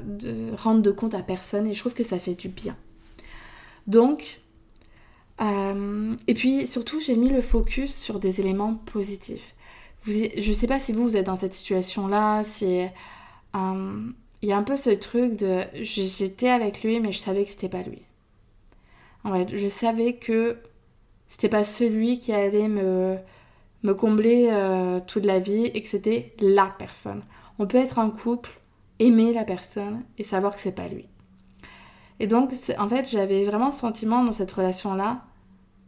rendre 0.57 0.83
de 0.83 0.91
compte 0.91 1.15
à 1.15 1.23
personne 1.23 1.67
et 1.67 1.75
je 1.75 1.81
trouve 1.81 1.95
que 1.95 2.05
ça 2.05 2.19
fait 2.19 2.35
du 2.35 2.49
bien. 2.49 2.77
Donc 3.87 4.41
euh, 5.41 6.15
et 6.27 6.35
puis 6.35 6.67
surtout 6.67 7.01
j'ai 7.01 7.17
mis 7.17 7.31
le 7.31 7.41
focus 7.41 7.95
sur 7.95 8.21
des 8.21 8.41
éléments 8.41 8.75
positifs. 8.75 9.55
Vous, 10.03 10.13
je 10.37 10.53
sais 10.53 10.67
pas 10.67 10.79
si 10.79 10.93
vous 10.93 11.03
vous 11.03 11.17
êtes 11.17 11.27
dans 11.27 11.37
cette 11.37 11.53
situation 11.53 12.07
là, 12.07 12.43
si 12.45 12.83
euh, 13.55 14.11
il 14.43 14.49
y 14.49 14.53
a 14.53 14.57
un 14.57 14.63
peu 14.63 14.77
ce 14.77 14.91
truc 14.91 15.37
de 15.37 15.63
j'étais 15.75 16.49
avec 16.49 16.83
lui 16.83 17.01
mais 17.01 17.13
je 17.13 17.19
savais 17.19 17.45
que 17.45 17.51
c'était 17.51 17.69
pas 17.69 17.83
lui. 17.83 18.03
En 19.25 19.35
fait, 19.35 19.57
je 19.57 19.69
savais 19.69 20.15
que 20.15 20.57
c'était 21.31 21.49
pas 21.49 21.65
celui 21.65 22.19
qui 22.19 22.35
allait 22.35 22.69
me, 22.69 23.17
me 23.83 23.95
combler 23.95 24.51
euh, 24.53 25.01
toute 25.07 25.25
la 25.25 25.39
vie 25.39 25.65
et 25.65 25.81
que 25.81 25.89
c'était 25.89 26.35
la 26.41 26.67
personne. 26.79 27.23
On 27.59 27.67
peut 27.67 27.79
être 27.79 27.99
en 27.99 28.11
couple, 28.11 28.51
aimer 28.99 29.33
la 29.33 29.45
personne 29.45 30.03
et 30.19 30.25
savoir 30.25 30.55
que 30.55 30.61
c'est 30.61 30.73
pas 30.73 30.89
lui. 30.89 31.07
Et 32.19 32.27
donc, 32.27 32.53
en 32.79 32.89
fait, 32.89 33.09
j'avais 33.09 33.45
vraiment 33.45 33.67
le 33.69 33.73
sentiment 33.73 34.23
dans 34.23 34.33
cette 34.33 34.53
relation-là 34.53 35.23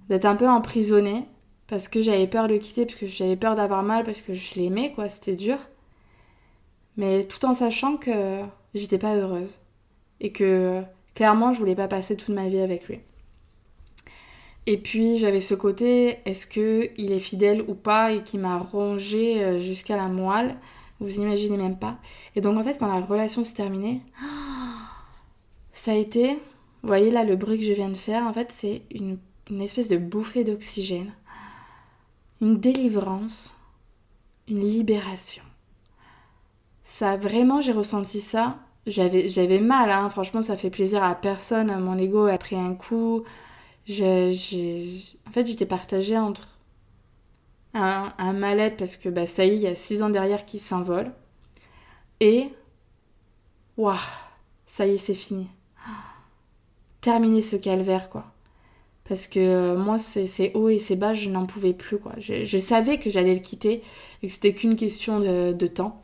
d'être 0.09 0.25
un 0.25 0.37
peu 0.37 0.49
emprisonnée 0.49 1.27
parce 1.67 1.89
que 1.89 2.01
j'avais 2.01 2.27
peur 2.27 2.49
de 2.49 2.55
le 2.55 2.59
quitter, 2.59 2.87
parce 2.87 2.99
que 2.99 3.07
j'avais 3.07 3.37
peur 3.37 3.55
d'avoir 3.55 3.83
mal, 3.83 4.05
parce 4.05 4.23
que 4.23 4.33
je 4.33 4.55
l'aimais, 4.55 4.93
quoi, 4.95 5.11
c'était 5.11 5.37
dur 5.37 5.59
mais 6.97 7.25
tout 7.25 7.45
en 7.45 7.55
sachant 7.55 7.97
que 7.97 8.41
j'étais 8.75 8.99
pas 8.99 9.17
heureuse 9.17 9.61
et 10.21 10.33
que 10.33 10.83
clairement 11.15 11.53
je 11.53 11.59
voulais 11.59 11.75
pas 11.75 11.89
passer 11.89 12.17
toute 12.17 12.35
ma 12.35 12.49
vie 12.49 12.61
avec 12.61 12.89
lui. 12.89 13.01
Et 14.67 14.79
puis 14.79 15.19
j'avais 15.19 15.41
ce 15.41 15.55
côté, 15.55 16.19
est-ce 16.25 16.47
que 16.47 16.91
il 16.97 17.13
est 17.13 17.19
fidèle 17.19 17.65
ou 17.67 17.75
pas 17.75 18.13
et 18.13 18.23
qui 18.23 18.39
m'a 18.39 18.59
rongé 18.59 19.43
euh, 19.43 19.59
jusqu'à 19.59 19.97
la 19.97 20.07
moelle, 20.09 20.57
vous 21.01 21.17
imaginez 21.17 21.57
même 21.57 21.79
pas. 21.79 21.99
Et 22.37 22.41
donc 22.41 22.57
en 22.57 22.63
fait 22.63 22.79
quand 22.79 22.87
la 22.87 23.05
relation 23.05 23.45
s'est 23.45 23.57
terminée, 23.57 24.03
ça 25.73 25.93
a 25.93 25.95
été, 25.95 26.35
vous 26.83 26.89
voyez 26.89 27.11
là 27.11 27.25
le 27.25 27.35
bruit 27.35 27.59
que 27.59 27.65
je 27.65 27.73
viens 27.73 27.89
de 27.89 27.97
faire, 27.97 28.25
en 28.25 28.33
fait 28.33 28.55
c'est 28.57 28.83
une, 28.93 29.19
une 29.51 29.63
espèce 29.63 29.89
de 29.89 29.97
bouffée 29.97 30.45
d'oxygène, 30.45 31.13
une 32.41 32.61
délivrance, 32.61 33.57
une 34.47 34.61
libération. 34.61 35.43
Ça 36.85 37.17
vraiment 37.17 37.61
j'ai 37.61 37.73
ressenti 37.73 38.21
ça. 38.21 38.59
J'avais 38.87 39.29
j'avais 39.29 39.61
mal 39.61 39.91
hein. 39.91 40.09
franchement 40.11 40.43
ça 40.43 40.57
fait 40.57 40.71
plaisir 40.71 41.03
à 41.03 41.17
personne. 41.17 41.77
Mon 41.81 41.99
ego 41.99 42.27
a 42.27 42.39
pris 42.39 42.57
un 42.57 42.75
coup 42.75 43.25
j'ai 43.87 44.35
en 45.27 45.31
fait 45.33 45.47
j'étais 45.47 45.67
partagée 45.67 46.19
entre 46.19 46.49
un, 47.75 48.13
un 48.19 48.33
mal-être 48.33 48.77
parce 48.77 48.97
que 48.97 49.09
bah 49.09 49.27
ça 49.27 49.45
y 49.45 49.51
est 49.51 49.57
il 49.57 49.63
y 49.63 49.67
a 49.67 49.75
six 49.75 50.03
ans 50.03 50.11
derrière 50.11 50.45
qui 50.47 50.59
s'envole 50.59 51.13
et 52.21 52.49
waouh 53.77 53.97
ça 54.67 54.87
y 54.87 54.95
est 54.95 54.99
c'est 54.99 55.15
fini. 55.15 55.49
Terminer 57.01 57.43
ce 57.43 57.57
calvaire 57.57 58.09
quoi. 58.09 58.27
Parce 59.09 59.27
que 59.27 59.41
euh, 59.41 59.77
moi 59.77 59.99
c'est 59.99 60.53
haut 60.55 60.69
et 60.69 60.79
c'est 60.79 60.97
bas 60.97 61.13
je 61.13 61.29
n'en 61.29 61.47
pouvais 61.47 61.73
plus 61.75 61.99
quoi. 61.99 62.13
Je, 62.19 62.45
je 62.45 62.59
savais 62.59 62.99
que 62.99 63.11
j'allais 63.11 63.35
le 63.35 63.41
quitter 63.41 63.83
et 64.23 64.29
que 64.29 64.33
c'était 64.33 64.55
qu'une 64.55 64.77
question 64.77 65.21
de, 65.21 65.53
de 65.53 65.67
temps. 65.67 66.03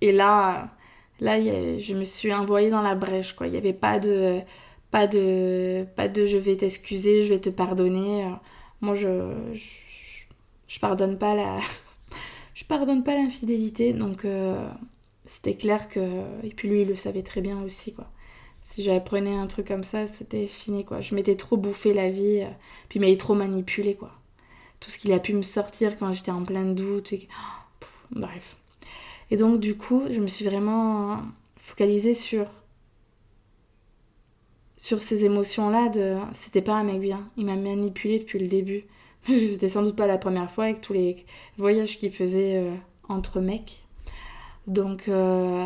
Et 0.00 0.12
là, 0.12 0.70
là 1.20 1.40
je 1.40 1.94
me 1.94 2.04
suis 2.04 2.32
envoyée 2.32 2.70
dans 2.70 2.82
la 2.82 2.94
brèche, 2.94 3.32
quoi. 3.34 3.46
Il 3.46 3.52
n'y 3.52 3.58
avait 3.58 3.72
pas 3.72 3.98
de, 3.98 4.40
pas, 4.94 5.08
de, 5.08 5.84
pas 5.96 6.06
de 6.06 6.24
je 6.24 6.38
vais 6.38 6.56
t'excuser, 6.56 7.24
je 7.24 7.30
vais 7.30 7.40
te 7.40 7.50
pardonner. 7.50 8.32
Moi, 8.80 8.94
je, 8.94 9.34
je, 10.68 10.78
pardonne 10.78 11.18
pas 11.18 11.34
la... 11.34 11.58
je 12.54 12.64
pardonne 12.64 13.02
pas 13.02 13.16
l'infidélité, 13.16 13.92
donc 13.92 14.24
euh, 14.24 14.68
c'était 15.26 15.56
clair 15.56 15.88
que... 15.88 15.98
Et 16.44 16.50
puis 16.50 16.68
lui, 16.68 16.82
il 16.82 16.86
le 16.86 16.94
savait 16.94 17.24
très 17.24 17.40
bien 17.40 17.60
aussi, 17.62 17.92
quoi. 17.92 18.08
Si 18.68 18.84
j'apprenais 18.84 19.34
un 19.34 19.48
truc 19.48 19.66
comme 19.66 19.82
ça, 19.82 20.06
c'était 20.06 20.46
fini, 20.46 20.84
quoi. 20.84 21.00
Je 21.00 21.16
m'étais 21.16 21.34
trop 21.34 21.56
bouffé 21.56 21.92
la 21.92 22.08
vie, 22.08 22.46
puis 22.88 23.00
il 23.00 23.02
m'avait 23.02 23.16
trop 23.16 23.34
manipulé, 23.34 23.96
quoi. 23.96 24.12
Tout 24.78 24.92
ce 24.92 24.98
qu'il 24.98 25.12
a 25.12 25.18
pu 25.18 25.34
me 25.34 25.42
sortir 25.42 25.98
quand 25.98 26.12
j'étais 26.12 26.30
en 26.30 26.44
plein 26.44 26.66
doute. 26.66 27.12
Et... 27.12 27.26
bref. 28.12 28.56
Et 29.32 29.36
donc 29.36 29.58
du 29.58 29.76
coup, 29.76 30.04
je 30.08 30.20
me 30.20 30.28
suis 30.28 30.44
vraiment 30.44 31.18
focalisée 31.56 32.14
sur 32.14 32.46
sur 34.84 35.00
ces 35.00 35.24
émotions-là 35.24 35.90
c'était 36.34 36.60
pas 36.60 36.74
un 36.74 36.84
mec 36.84 37.00
bien, 37.00 37.26
il 37.38 37.46
m'a 37.46 37.56
manipulé 37.56 38.18
depuis 38.18 38.38
le 38.38 38.48
début. 38.48 38.84
C'était 39.26 39.70
sans 39.70 39.82
doute 39.82 39.96
pas 39.96 40.06
la 40.06 40.18
première 40.18 40.50
fois 40.50 40.64
avec 40.64 40.82
tous 40.82 40.92
les 40.92 41.24
voyages 41.56 41.96
qu'il 41.96 42.10
faisait 42.10 42.58
euh, 42.58 42.74
entre 43.08 43.40
mecs. 43.40 43.86
Donc 44.66 45.08
euh, 45.08 45.64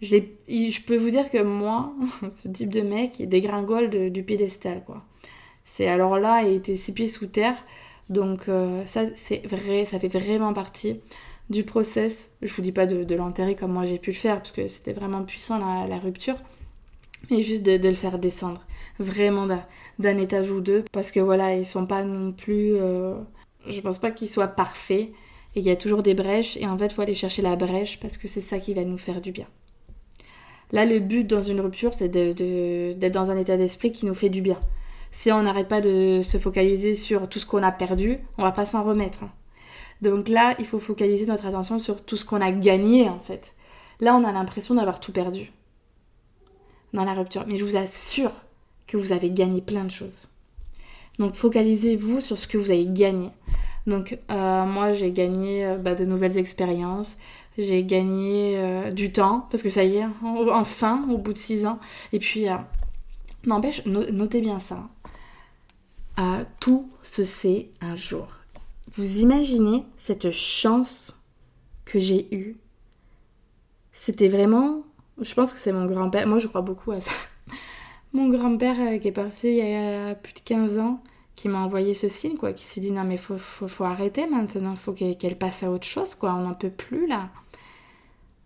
je 0.00 0.86
peux 0.86 0.96
vous 0.96 1.10
dire 1.10 1.28
que 1.28 1.42
moi, 1.42 1.92
ce 2.30 2.46
type 2.46 2.70
de 2.70 2.82
mec, 2.82 3.18
il 3.18 3.28
dégringole 3.28 4.12
du 4.12 4.22
piédestal 4.22 4.84
quoi. 4.84 5.02
C'est 5.64 5.88
alors 5.88 6.20
là, 6.20 6.44
il 6.44 6.52
était 6.52 6.76
six 6.76 6.92
pieds 6.92 7.08
sous 7.08 7.26
terre. 7.26 7.56
Donc 8.10 8.48
euh, 8.48 8.86
ça 8.86 9.06
c'est 9.16 9.44
vrai, 9.44 9.86
ça 9.86 9.98
fait 9.98 10.06
vraiment 10.06 10.52
partie 10.52 11.00
du 11.50 11.64
process. 11.64 12.30
Je 12.42 12.54
vous 12.54 12.62
dis 12.62 12.70
pas 12.70 12.86
de, 12.86 13.12
l'enterrer 13.16 13.56
comme 13.56 13.72
moi 13.72 13.86
j'ai 13.86 13.98
pu 13.98 14.10
le 14.10 14.16
faire, 14.16 14.36
parce 14.36 14.52
que 14.52 14.68
c'était 14.68 14.92
vraiment 14.92 15.24
puissant 15.24 15.58
la, 15.58 15.98
rupture, 15.98 16.36
mais 17.30 17.42
juste 17.42 17.62
de, 17.62 17.88
le 17.88 17.94
faire 17.94 18.18
descendre, 18.18 18.62
vraiment 18.98 19.46
d'un 19.98 20.18
étage 20.18 20.50
ou 20.50 20.60
deux, 20.60 20.84
parce 20.92 21.10
que 21.10 21.20
voilà, 21.20 21.56
ils 21.56 21.66
sont 21.66 21.86
pas 21.86 22.04
non 22.04 22.32
plus. 22.32 22.74
Euh, 22.74 23.14
je 23.66 23.80
pense 23.80 23.98
pas 23.98 24.10
qu'ils 24.10 24.30
soient 24.30 24.48
parfaits, 24.48 25.08
et 25.54 25.60
il 25.60 25.66
y 25.66 25.70
a 25.70 25.76
toujours 25.76 26.02
des 26.02 26.14
brèches, 26.14 26.56
et 26.56 26.66
en 26.66 26.78
fait, 26.78 26.92
faut 26.92 27.02
aller 27.02 27.14
chercher 27.14 27.42
la 27.42 27.56
brèche, 27.56 27.98
parce 28.00 28.16
que 28.16 28.28
c'est 28.28 28.40
ça 28.40 28.58
qui 28.58 28.74
va 28.74 28.84
nous 28.84 28.98
faire 28.98 29.20
du 29.20 29.32
bien. 29.32 29.46
Là, 30.72 30.84
le 30.84 30.98
but 30.98 31.24
dans 31.24 31.42
une 31.42 31.60
rupture, 31.60 31.94
c'est 31.94 32.08
d'être 32.08 33.12
dans 33.12 33.30
un 33.30 33.36
état 33.36 33.56
d'esprit 33.56 33.92
qui 33.92 34.06
nous 34.06 34.14
fait 34.14 34.28
du 34.28 34.42
bien. 34.42 34.60
Si 35.12 35.30
on 35.32 35.42
n'arrête 35.42 35.68
pas 35.68 35.80
de 35.80 36.20
se 36.22 36.38
focaliser 36.38 36.94
sur 36.94 37.28
tout 37.28 37.38
ce 37.38 37.46
qu'on 37.46 37.62
a 37.62 37.72
perdu, 37.72 38.18
on 38.38 38.42
va 38.42 38.52
pas 38.52 38.66
s'en 38.66 38.82
remettre. 38.82 39.22
Hein. 39.22 39.30
Donc 40.02 40.28
là, 40.28 40.54
il 40.58 40.66
faut 40.66 40.78
focaliser 40.78 41.26
notre 41.26 41.46
attention 41.46 41.78
sur 41.78 42.04
tout 42.04 42.16
ce 42.16 42.24
qu'on 42.24 42.40
a 42.40 42.50
gagné 42.50 43.08
en 43.08 43.20
fait. 43.20 43.54
Là, 44.00 44.14
on 44.14 44.24
a 44.24 44.32
l'impression 44.32 44.74
d'avoir 44.74 45.00
tout 45.00 45.12
perdu 45.12 45.52
la 47.04 47.14
rupture. 47.14 47.44
Mais 47.46 47.58
je 47.58 47.64
vous 47.64 47.76
assure 47.76 48.32
que 48.86 48.96
vous 48.96 49.12
avez 49.12 49.30
gagné 49.30 49.60
plein 49.60 49.84
de 49.84 49.90
choses. 49.90 50.28
Donc 51.18 51.34
focalisez-vous 51.34 52.20
sur 52.20 52.38
ce 52.38 52.46
que 52.46 52.58
vous 52.58 52.70
avez 52.70 52.86
gagné. 52.86 53.30
Donc 53.86 54.18
euh, 54.30 54.64
moi, 54.64 54.92
j'ai 54.92 55.12
gagné 55.12 55.64
euh, 55.64 55.76
bah, 55.76 55.94
de 55.94 56.04
nouvelles 56.04 56.38
expériences. 56.38 57.16
J'ai 57.58 57.84
gagné 57.84 58.58
euh, 58.58 58.90
du 58.90 59.12
temps, 59.12 59.46
parce 59.50 59.62
que 59.62 59.70
ça 59.70 59.82
y 59.84 59.96
est, 59.96 60.06
enfin, 60.22 61.06
au 61.10 61.16
bout 61.16 61.32
de 61.32 61.38
six 61.38 61.64
ans. 61.64 61.78
Et 62.12 62.18
puis, 62.18 62.46
n'empêche, 63.46 63.86
notez 63.86 64.42
bien 64.42 64.58
ça. 64.58 64.90
tout 66.60 66.90
se 67.02 67.24
sait 67.24 67.70
un 67.80 67.94
jour. 67.94 68.28
Vous 68.94 69.20
imaginez 69.20 69.84
cette 69.96 70.30
chance 70.30 71.14
que 71.86 71.98
j'ai 71.98 72.28
eue? 72.34 72.56
C'était 73.92 74.28
vraiment... 74.28 74.82
Je 75.20 75.34
pense 75.34 75.52
que 75.52 75.58
c'est 75.58 75.72
mon 75.72 75.86
grand-père. 75.86 76.26
Moi, 76.26 76.38
je 76.38 76.46
crois 76.46 76.60
beaucoup 76.60 76.92
à 76.92 77.00
ça. 77.00 77.12
Mon 78.12 78.28
grand-père 78.28 78.76
euh, 78.80 78.98
qui 78.98 79.08
est 79.08 79.12
passé 79.12 79.50
il 79.50 79.56
y 79.56 79.74
a 79.74 80.14
plus 80.14 80.32
de 80.32 80.38
15 80.40 80.78
ans, 80.78 81.02
qui 81.34 81.48
m'a 81.48 81.58
envoyé 81.58 81.92
ce 81.92 82.08
signe, 82.08 82.36
quoi, 82.36 82.52
qui 82.52 82.64
s'est 82.64 82.80
dit 82.80 82.92
non 82.92 83.04
mais 83.04 83.18
faut, 83.18 83.36
faut, 83.36 83.84
arrêter 83.84 84.26
maintenant, 84.26 84.74
faut 84.74 84.92
qu'elle 84.92 85.36
passe 85.36 85.62
à 85.62 85.70
autre 85.70 85.84
chose, 85.84 86.14
quoi, 86.14 86.32
on 86.34 86.42
n'en 86.42 86.54
peut 86.54 86.70
plus 86.70 87.06
là. 87.06 87.28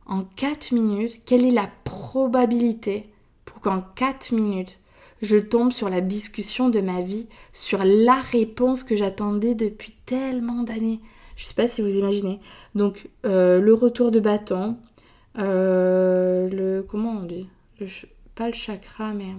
En 0.06 0.24
4 0.24 0.72
minutes, 0.72 1.20
quelle 1.24 1.44
est 1.46 1.52
la 1.52 1.68
probabilité 1.84 3.10
pour 3.44 3.60
qu'en 3.60 3.82
4 3.94 4.32
minutes, 4.32 4.78
je 5.22 5.36
tombe 5.36 5.70
sur 5.70 5.88
la 5.88 6.00
discussion 6.00 6.68
de 6.68 6.80
ma 6.80 7.00
vie, 7.00 7.26
sur 7.52 7.84
la 7.84 8.20
réponse 8.20 8.82
que 8.82 8.96
j'attendais 8.96 9.54
depuis 9.54 9.94
tellement 10.06 10.62
d'années? 10.62 11.00
Je 11.36 11.44
sais 11.44 11.54
pas 11.54 11.68
si 11.68 11.80
vous 11.80 11.94
imaginez. 11.94 12.40
Donc, 12.74 13.08
euh, 13.24 13.60
le 13.60 13.72
retour 13.72 14.10
de 14.10 14.20
bâton, 14.20 14.76
euh, 15.38 16.48
le. 16.48 16.82
Comment 16.82 17.12
on 17.12 17.22
dit? 17.22 17.48
Pas 18.34 18.48
le 18.48 18.54
chakra, 18.54 19.12
mais. 19.12 19.34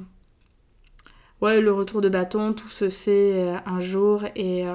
Ouais, 1.42 1.60
le 1.60 1.74
retour 1.74 2.02
de 2.02 2.10
bâton, 2.10 2.54
tout 2.54 2.70
se 2.70 2.90
sait 2.90 3.34
euh, 3.34 3.58
un 3.66 3.80
jour. 3.80 4.26
Et. 4.36 4.66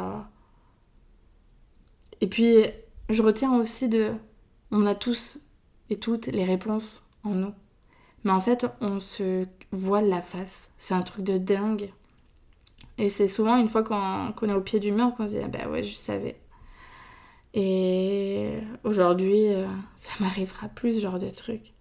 Et 2.20 2.26
puis, 2.26 2.64
je 3.08 3.22
retiens 3.22 3.54
aussi 3.54 3.88
de. 3.88 4.12
On 4.70 4.86
a 4.86 4.94
tous 4.94 5.38
et 5.90 5.98
toutes 5.98 6.26
les 6.26 6.44
réponses 6.44 7.08
en 7.22 7.30
nous. 7.30 7.54
Mais 8.24 8.32
en 8.32 8.40
fait, 8.40 8.66
on 8.80 8.98
se 8.98 9.46
voile 9.70 10.08
la 10.08 10.20
face. 10.20 10.70
C'est 10.78 10.94
un 10.94 11.02
truc 11.02 11.24
de 11.24 11.38
dingue. 11.38 11.92
Et 12.98 13.10
c'est 13.10 13.28
souvent 13.28 13.56
une 13.56 13.68
fois 13.68 13.82
qu'on 13.82 14.48
est 14.48 14.54
au 14.54 14.60
pied 14.60 14.80
du 14.80 14.90
mur 14.90 15.14
qu'on 15.16 15.28
se 15.28 15.34
dit 15.34 15.40
ah 15.44 15.48
ben 15.48 15.68
ouais, 15.68 15.84
je 15.84 15.94
savais. 15.94 16.36
Et 17.56 18.50
aujourd'hui, 18.84 19.48
euh, 19.48 19.66
ça 19.96 20.10
m'arrivera 20.20 20.68
plus 20.68 20.96
ce 20.96 21.00
genre 21.00 21.18
de 21.18 21.30
truc. 21.30 21.72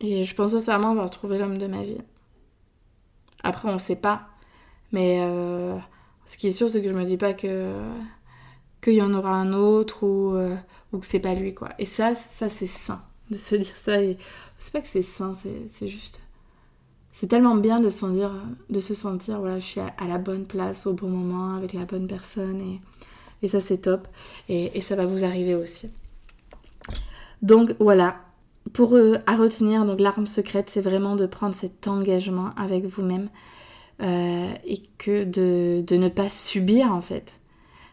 Et 0.00 0.24
je 0.24 0.34
pense 0.34 0.52
sincèrement 0.52 0.90
avoir 0.90 1.10
trouvé 1.10 1.38
l'homme 1.38 1.56
de 1.56 1.66
ma 1.66 1.82
vie. 1.82 1.98
Après, 3.42 3.68
on 3.68 3.78
sait 3.78 3.96
pas. 3.96 4.28
Mais 4.92 5.20
euh, 5.22 5.76
ce 6.26 6.36
qui 6.36 6.48
est 6.48 6.52
sûr, 6.52 6.68
c'est 6.68 6.82
que 6.82 6.88
je 6.88 6.94
me 6.94 7.04
dis 7.04 7.16
pas 7.16 7.32
que 7.32 7.72
qu'il 8.82 8.94
y 8.94 9.02
en 9.02 9.12
aura 9.12 9.34
un 9.34 9.52
autre 9.52 10.04
ou, 10.04 10.34
euh, 10.34 10.56
ou 10.92 10.98
que 10.98 11.06
c'est 11.06 11.20
pas 11.20 11.34
lui, 11.34 11.54
quoi. 11.54 11.70
Et 11.78 11.84
ça, 11.84 12.14
ça 12.14 12.48
c'est 12.48 12.66
sain 12.66 13.02
de 13.30 13.36
se 13.36 13.54
dire 13.54 13.76
ça. 13.76 13.96
C'est 14.58 14.72
pas 14.72 14.80
que 14.80 14.88
c'est 14.88 15.02
sain, 15.02 15.32
c'est 15.34 15.86
juste. 15.86 16.20
C'est 17.12 17.26
tellement 17.26 17.56
bien 17.56 17.80
de, 17.80 17.90
de 18.70 18.80
se 18.80 18.94
sentir, 18.94 19.40
voilà, 19.40 19.58
je 19.58 19.66
suis 19.66 19.80
à, 19.80 20.06
la 20.08 20.18
bonne 20.18 20.46
place 20.46 20.86
au 20.86 20.94
bon 20.94 21.08
moment 21.08 21.54
avec 21.54 21.72
la 21.74 21.84
bonne 21.84 22.06
personne 22.06 22.78
et 23.42 23.48
ça 23.48 23.60
c'est 23.60 23.78
top. 23.78 24.08
Et, 24.48 24.80
ça 24.80 24.96
va 24.96 25.06
vous 25.06 25.24
arriver 25.24 25.54
aussi. 25.54 25.88
Donc 27.42 27.74
voilà, 27.78 28.16
pour 28.72 28.96
eux, 28.96 29.18
à 29.26 29.36
retenir, 29.36 29.84
donc 29.84 30.00
l'arme 30.00 30.26
secrète, 30.26 30.68
c'est 30.70 30.80
vraiment 30.80 31.16
de 31.16 31.26
prendre 31.26 31.54
cet 31.54 31.88
engagement 31.88 32.50
avec 32.56 32.84
vous-même 32.84 33.28
euh, 34.02 34.52
et 34.64 34.82
que 34.98 35.24
de, 35.24 35.82
de, 35.86 35.96
ne 35.96 36.08
pas 36.08 36.28
subir 36.28 36.92
en 36.92 37.00
fait, 37.00 37.34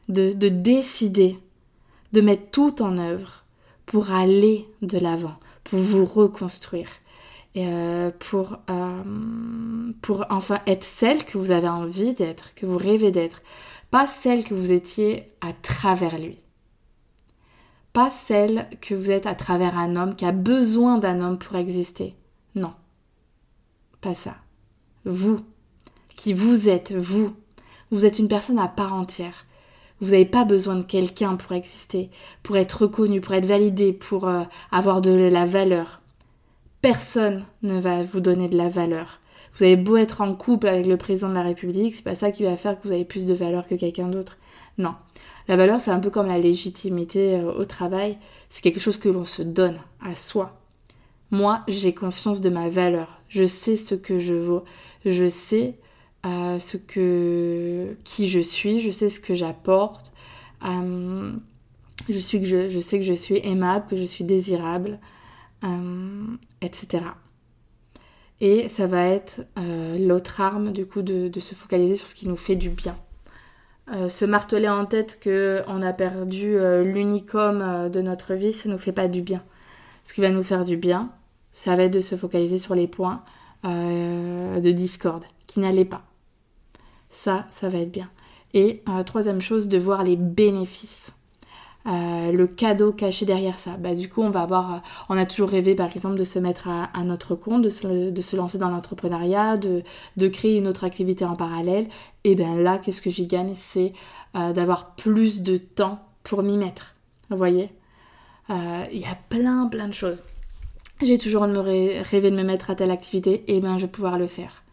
de, 0.09 0.33
de 0.33 0.49
décider, 0.49 1.39
de 2.13 2.21
mettre 2.21 2.51
tout 2.51 2.81
en 2.81 2.97
œuvre 2.97 3.45
pour 3.85 4.11
aller 4.11 4.67
de 4.81 4.97
l'avant, 4.97 5.35
pour 5.63 5.79
vous 5.79 6.05
reconstruire. 6.05 6.89
Euh, 7.57 8.11
pour, 8.19 8.59
euh, 8.69 9.03
pour 10.03 10.25
enfin 10.29 10.59
être 10.67 10.83
celle 10.83 11.25
que 11.25 11.39
vous 11.39 11.49
avez 11.49 11.67
envie 11.67 12.13
d'être, 12.13 12.53
que 12.53 12.67
vous 12.67 12.77
rêvez 12.77 13.11
d'être, 13.11 13.41
pas 13.91 14.07
celle 14.07 14.43
que 14.43 14.53
vous 14.53 14.71
étiez 14.71 15.31
à 15.41 15.53
travers 15.53 16.17
lui 16.17 16.43
pas 17.97 18.11
celle 18.11 18.69
que 18.79 18.93
vous 18.93 19.09
êtes 19.09 19.25
à 19.25 19.33
travers 19.33 19.75
un 19.75 19.95
homme 19.95 20.15
qui 20.15 20.23
a 20.23 20.31
besoin 20.31 20.99
d'un 20.99 21.19
homme 21.19 21.39
pour 21.39 21.55
exister. 21.55 22.13
Non, 22.53 22.73
pas 24.01 24.13
ça. 24.13 24.35
Vous, 25.03 25.39
qui 26.15 26.31
vous 26.31 26.69
êtes, 26.69 26.91
vous, 26.91 27.31
vous 27.89 28.05
êtes 28.05 28.19
une 28.19 28.27
personne 28.27 28.59
à 28.59 28.67
part 28.67 28.93
entière. 28.93 29.47
Vous 29.99 30.11
n'avez 30.11 30.27
pas 30.27 30.45
besoin 30.45 30.75
de 30.75 30.83
quelqu'un 30.83 31.37
pour 31.37 31.53
exister, 31.53 32.11
pour 32.43 32.55
être 32.57 32.83
reconnu, 32.83 33.19
pour 33.19 33.33
être 33.33 33.47
validé, 33.47 33.93
pour 33.93 34.27
euh, 34.27 34.43
avoir 34.69 35.01
de 35.01 35.09
la 35.09 35.47
valeur. 35.47 35.99
Personne 36.83 37.45
ne 37.63 37.79
va 37.79 38.03
vous 38.03 38.19
donner 38.19 38.47
de 38.47 38.57
la 38.57 38.69
valeur. 38.69 39.19
Vous 39.57 39.63
avez 39.63 39.75
beau 39.75 39.97
être 39.97 40.21
en 40.21 40.35
couple 40.35 40.67
avec 40.67 40.85
le 40.85 40.97
président 40.97 41.29
de 41.29 41.33
la 41.33 41.41
République, 41.41 41.95
c'est 41.95 42.03
pas 42.03 42.13
ça 42.13 42.29
qui 42.29 42.43
va 42.43 42.55
faire 42.55 42.79
que 42.79 42.87
vous 42.87 42.93
avez 42.93 43.05
plus 43.05 43.25
de 43.25 43.33
valeur 43.33 43.67
que 43.67 43.73
quelqu'un 43.73 44.07
d'autre. 44.07 44.37
Non. 44.77 44.93
La 45.47 45.55
valeur, 45.55 45.81
c'est 45.81 45.89
un 45.89 45.99
peu 45.99 46.11
comme 46.11 46.27
la 46.27 46.37
légitimité 46.37 47.39
euh, 47.39 47.51
au 47.53 47.65
travail. 47.65 48.19
C'est 48.49 48.61
quelque 48.61 48.79
chose 48.79 48.97
que 48.97 49.09
l'on 49.09 49.25
se 49.25 49.41
donne 49.41 49.79
à 49.99 50.13
soi. 50.13 50.59
Moi, 51.31 51.63
j'ai 51.67 51.95
conscience 51.95 52.39
de 52.39 52.49
ma 52.49 52.69
valeur. 52.69 53.19
Je 53.29 53.47
sais 53.47 53.77
ce 53.77 53.95
que 53.95 54.19
je 54.19 54.35
vaux. 54.35 54.63
Je 55.05 55.27
sais 55.27 55.79
euh, 56.27 56.59
ce 56.59 56.77
que 56.77 57.97
qui 58.03 58.27
je 58.27 58.39
suis. 58.39 58.79
Je 58.79 58.91
sais 58.91 59.09
ce 59.09 59.19
que 59.19 59.33
j'apporte. 59.33 60.11
Euh, 60.65 61.31
je, 62.07 62.19
suis 62.19 62.39
que 62.39 62.45
je, 62.45 62.79
sais 62.79 62.99
que 62.99 63.05
je 63.05 63.13
suis 63.13 63.39
aimable, 63.43 63.87
que 63.87 63.95
je 63.95 64.05
suis 64.05 64.23
désirable, 64.23 64.99
etc. 66.61 67.01
Et 68.39 68.69
ça 68.69 68.87
va 68.87 69.07
être 69.07 69.41
l'autre 69.99 70.41
arme 70.41 70.71
du 70.71 70.85
coup 70.85 71.01
de 71.01 71.39
se 71.39 71.55
focaliser 71.55 71.95
sur 71.95 72.07
ce 72.07 72.15
qui 72.15 72.27
nous 72.27 72.37
fait 72.37 72.55
du 72.55 72.69
bien. 72.69 72.95
Euh, 73.93 74.09
se 74.09 74.25
marteler 74.25 74.67
en 74.67 74.85
tête 74.85 75.17
qu'on 75.23 75.81
a 75.81 75.93
perdu 75.93 76.57
euh, 76.57 76.83
euh, 76.83 77.89
de 77.89 78.01
notre 78.01 78.33
vie, 78.33 78.51
ça 78.51 78.67
nous 78.67 78.77
fait 78.77 78.91
pas 78.91 79.07
du 79.07 79.21
bien. 79.21 79.43
Ce 80.03 80.13
qui 80.13 80.19
va 80.19 80.29
nous 80.29 80.43
faire 80.43 80.65
du 80.65 80.75
bien, 80.75 81.09
ça 81.53 81.75
va 81.75 81.83
être 81.83 81.93
de 81.93 82.01
se 82.01 82.15
focaliser 82.15 82.57
sur 82.57 82.75
les 82.75 82.87
points 82.87 83.23
de 83.63 84.71
discorde 84.71 85.25
qui 85.45 85.59
n'allaient 85.59 85.83
pas. 85.83 86.03
Ça, 87.09 87.47
ça 87.51 87.67
va 87.67 87.79
être 87.79 87.91
bien. 87.91 88.09
Et 88.53 88.81
troisième 89.05 89.41
chose, 89.41 89.67
de 89.67 89.77
voir 89.77 90.03
les 90.03 90.15
bénéfices 90.15 91.11
euh, 91.87 92.31
le 92.33 92.47
cadeau 92.47 92.91
caché 92.91 93.25
derrière 93.25 93.57
ça. 93.57 93.77
Bah, 93.77 93.95
du 93.95 94.09
coup, 94.09 94.21
on 94.21 94.29
va 94.29 94.41
avoir, 94.41 94.73
euh, 94.73 94.77
on 95.09 95.17
a 95.17 95.25
toujours 95.25 95.49
rêvé 95.49 95.73
par 95.73 95.89
exemple 95.95 96.15
de 96.15 96.23
se 96.25 96.37
mettre 96.37 96.67
à, 96.67 97.03
notre 97.03 97.35
compte, 97.35 97.61
de 97.61 97.69
se, 97.69 98.35
lancer 98.35 98.57
dans 98.57 98.69
l'entrepreneuriat, 98.69 99.57
de, 99.57 100.27
créer 100.27 100.57
une 100.57 100.67
autre 100.67 100.83
activité 100.83 101.23
en 101.23 101.35
parallèle. 101.35 101.87
Et 102.25 102.35
bien 102.35 102.55
là, 102.55 102.77
qu'est-ce 102.77 103.01
que 103.01 103.09
j'y 103.09 103.25
gagne? 103.25 103.53
C'est 103.55 103.93
euh, 104.35 104.51
d'avoir 104.51 104.95
plus 104.95 105.41
de 105.41 105.57
temps 105.57 105.99
pour 106.23 106.43
m'y 106.43 106.57
mettre. 106.57 106.95
Vous 107.29 107.37
voyez? 107.37 107.69
Il 108.49 108.99
y 108.99 109.05
a 109.05 109.17
plein, 109.27 109.67
plein 109.67 109.89
de 109.89 109.93
choses. 109.93 110.23
J'ai 111.01 111.17
toujours 111.17 111.41
rêvé 111.43 112.31
de 112.31 112.35
me 112.35 112.43
mettre 112.43 112.69
à 112.69 112.75
telle 112.75 112.91
activité, 112.91 113.43
et 113.49 113.59
bien 113.59 113.77
je 113.77 113.85
vais 113.85 113.91
pouvoir 113.91 114.17
le 114.17 114.25
faire. 114.25 114.63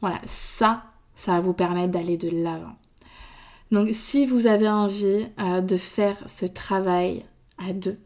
Voilà, 0.00 0.16
ça, 0.24 0.84
ça 1.14 1.32
va 1.32 1.40
vous 1.40 1.52
permettre 1.52 1.92
d'aller 1.92 2.16
de 2.16 2.30
l'avant. 2.30 2.74
Donc 3.72 3.88
si 3.92 4.26
vous 4.26 4.46
avez 4.46 4.68
envie 4.68 5.26
euh, 5.40 5.62
de 5.62 5.76
faire 5.78 6.16
ce 6.26 6.44
travail 6.44 7.24
à 7.58 7.72
deux, 7.72 7.98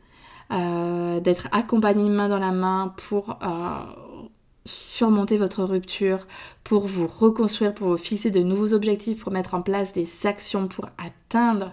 euh, 0.52 1.18
d'être 1.18 1.48
accompagné 1.50 2.08
main 2.08 2.28
dans 2.28 2.38
la 2.38 2.52
main 2.52 2.94
pour 2.96 3.36
euh, 3.42 4.16
surmonter 4.64 5.36
votre 5.36 5.64
rupture, 5.64 6.28
pour 6.62 6.86
vous 6.86 7.08
reconstruire, 7.08 7.74
pour 7.74 7.88
vous 7.88 7.96
fixer 7.96 8.30
de 8.30 8.40
nouveaux 8.40 8.74
objectifs, 8.74 9.18
pour 9.18 9.32
mettre 9.32 9.54
en 9.54 9.62
place 9.62 9.92
des 9.92 10.08
actions 10.24 10.68
pour 10.68 10.88
atteindre 10.98 11.72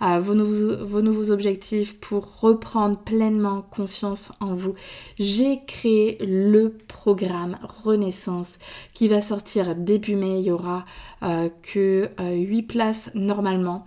vos, 0.00 0.34
nouveaux, 0.34 0.84
vos 0.84 1.02
nouveaux 1.02 1.30
objectifs, 1.30 1.98
pour 1.98 2.40
reprendre 2.40 2.98
pleinement 2.98 3.62
confiance 3.62 4.32
en 4.40 4.54
vous. 4.54 4.74
J'ai 5.18 5.60
créé 5.66 6.18
le 6.24 6.76
programme 6.86 7.58
Renaissance 7.62 8.58
qui 8.94 9.08
va 9.08 9.20
sortir 9.20 9.74
début 9.74 10.16
mai. 10.16 10.40
Il 10.40 10.46
y 10.46 10.50
aura 10.50 10.84
euh, 11.22 11.48
que 11.62 12.08
8 12.20 12.58
euh, 12.64 12.66
places 12.66 13.10
normalement. 13.14 13.84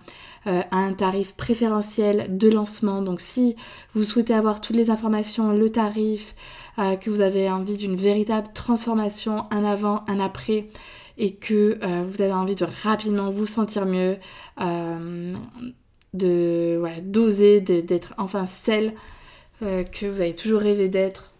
Euh, 0.47 0.63
à 0.71 0.77
un 0.77 0.93
tarif 0.93 1.33
préférentiel 1.33 2.35
de 2.35 2.49
lancement. 2.49 3.03
Donc 3.03 3.21
si 3.21 3.55
vous 3.93 4.03
souhaitez 4.03 4.33
avoir 4.33 4.59
toutes 4.59 4.75
les 4.75 4.89
informations, 4.89 5.51
le 5.51 5.69
tarif, 5.69 6.33
que 6.77 7.11
vous 7.11 7.21
avez 7.21 7.47
envie 7.51 7.75
d'une 7.75 7.95
véritable 7.95 8.47
transformation, 8.55 9.45
un 9.51 9.63
avant, 9.63 10.03
un 10.07 10.19
après, 10.19 10.69
et 11.19 11.35
que 11.35 11.77
vous 12.05 12.23
avez 12.23 12.33
envie 12.33 12.55
de 12.55 12.65
rapidement 12.83 13.29
vous 13.29 13.45
sentir 13.45 13.85
mieux, 13.85 14.17
de 16.13 16.81
d'oser, 17.03 17.61
d'être 17.61 18.13
enfin 18.17 18.45
celle 18.45 18.93
euh, 19.61 19.83
que 19.83 20.05
vous 20.05 20.21
avez 20.21 20.35
toujours 20.35 20.61
rêvé 20.61 20.89
d'être 20.89 21.31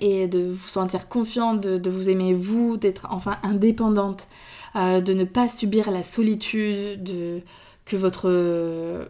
et 0.00 0.28
de 0.28 0.48
vous 0.48 0.68
sentir 0.68 1.08
confiante, 1.08 1.60
de, 1.60 1.90
vous 1.90 2.08
aimer 2.08 2.32
vous, 2.32 2.76
d'être 2.76 3.06
enfin 3.10 3.38
indépendante, 3.42 4.28
euh, 4.76 5.00
de 5.00 5.12
ne 5.12 5.24
pas 5.24 5.48
subir 5.48 5.90
la 5.90 6.02
solitude, 6.02 7.02
de, 7.02 7.42
que 7.84 7.96
votre 7.96 8.28
euh, 8.30 9.04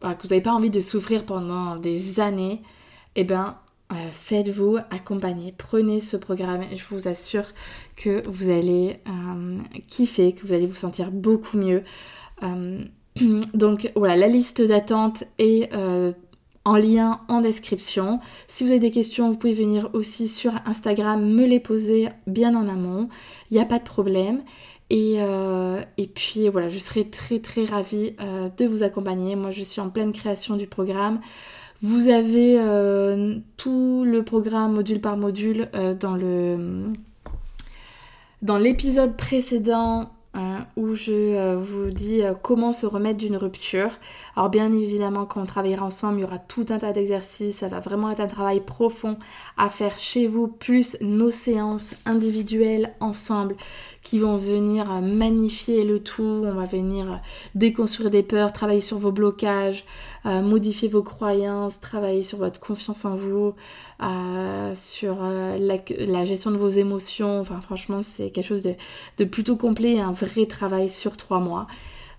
que 0.00 0.22
vous 0.22 0.28
n'avez 0.28 0.40
pas 0.40 0.52
envie 0.52 0.70
de 0.70 0.80
souffrir 0.80 1.26
pendant 1.26 1.76
des 1.76 2.20
années, 2.20 2.62
et 3.16 3.22
eh 3.22 3.24
ben 3.24 3.58
faites-vous 4.12 4.76
accompagner, 4.90 5.52
prenez 5.56 5.98
ce 5.98 6.16
programme, 6.16 6.62
je 6.74 6.84
vous 6.90 7.08
assure 7.08 7.46
que 7.96 8.22
vous 8.28 8.50
allez 8.50 9.00
kiffer, 9.88 10.34
que 10.34 10.46
vous 10.46 10.52
allez 10.52 10.66
vous 10.66 10.76
sentir 10.76 11.10
beaucoup 11.10 11.56
mieux. 11.56 11.82
Donc 13.54 13.90
voilà, 13.96 14.16
la 14.16 14.28
liste 14.28 14.62
d'attente 14.62 15.24
est 15.38 15.72
euh, 15.74 16.12
en 16.64 16.76
lien 16.76 17.20
en 17.28 17.40
description. 17.40 18.20
Si 18.46 18.64
vous 18.64 18.70
avez 18.70 18.80
des 18.80 18.90
questions, 18.90 19.30
vous 19.30 19.38
pouvez 19.38 19.54
venir 19.54 19.90
aussi 19.92 20.28
sur 20.28 20.52
Instagram 20.66 21.24
me 21.24 21.46
les 21.46 21.60
poser 21.60 22.08
bien 22.26 22.54
en 22.54 22.68
amont. 22.68 23.08
Il 23.50 23.54
n'y 23.54 23.62
a 23.62 23.66
pas 23.66 23.78
de 23.78 23.84
problème. 23.84 24.40
Et, 24.90 25.16
euh, 25.18 25.82
puis 26.14 26.48
voilà, 26.48 26.68
je 26.68 26.78
serai 26.78 27.10
très 27.10 27.40
très 27.40 27.64
ravie 27.64 28.14
euh, 28.20 28.48
de 28.56 28.66
vous 28.66 28.82
accompagner. 28.82 29.36
Moi, 29.36 29.50
je 29.50 29.62
suis 29.62 29.80
en 29.80 29.90
pleine 29.90 30.12
création 30.12 30.56
du 30.56 30.66
programme. 30.66 31.20
Vous 31.80 32.08
avez 32.08 32.58
tout 33.56 34.02
le 34.04 34.24
programme 34.24 34.72
module 34.72 35.00
par 35.00 35.16
module 35.16 35.68
dans 36.00 36.16
le 36.16 36.86
dans 38.42 38.58
l'épisode 38.58 39.16
précédent 39.16 40.10
Hein, 40.38 40.66
où 40.76 40.94
je 40.94 41.12
euh, 41.12 41.56
vous 41.56 41.90
dis 41.90 42.22
euh, 42.22 42.32
comment 42.40 42.72
se 42.72 42.86
remettre 42.86 43.18
d'une 43.18 43.36
rupture. 43.36 43.90
Alors 44.36 44.50
bien 44.50 44.72
évidemment 44.72 45.26
quand 45.26 45.42
on 45.42 45.46
travaillera 45.46 45.84
ensemble, 45.84 46.18
il 46.18 46.20
y 46.20 46.24
aura 46.24 46.38
tout 46.38 46.64
un 46.68 46.78
tas 46.78 46.92
d'exercices, 46.92 47.56
ça 47.56 47.66
va 47.66 47.80
vraiment 47.80 48.08
être 48.12 48.20
un 48.20 48.28
travail 48.28 48.60
profond 48.60 49.18
à 49.56 49.68
faire 49.68 49.98
chez 49.98 50.28
vous, 50.28 50.46
plus 50.46 50.96
nos 51.00 51.32
séances 51.32 51.96
individuelles 52.06 52.94
ensemble 53.00 53.56
qui 54.08 54.18
vont 54.18 54.38
venir 54.38 54.90
euh, 54.90 55.00
magnifier 55.02 55.84
le 55.84 56.00
tout, 56.00 56.22
on 56.22 56.54
va 56.54 56.64
venir 56.64 57.20
déconstruire 57.54 58.10
des 58.10 58.22
peurs, 58.22 58.54
travailler 58.54 58.80
sur 58.80 58.96
vos 58.96 59.12
blocages, 59.12 59.84
modifier 60.24 60.88
vos 60.88 61.02
croyances, 61.02 61.80
travailler 61.80 62.22
sur 62.22 62.38
votre 62.38 62.60
confiance 62.60 63.04
en 63.06 63.14
vous, 63.14 63.54
sur 64.74 65.16
la, 65.22 66.24
gestion 66.26 66.50
de 66.50 66.56
vos 66.56 66.68
émotions, 66.68 67.40
enfin 67.40 67.60
franchement 67.62 68.02
c'est 68.02 68.30
quelque 68.30 68.44
chose 68.44 68.60
de, 68.60 68.74
de 69.16 69.24
plutôt 69.24 69.56
complet, 69.56 69.98
un 70.00 70.12
vrai 70.12 70.44
travail 70.44 70.90
sur 70.90 71.16
trois 71.16 71.40
mois. 71.40 71.66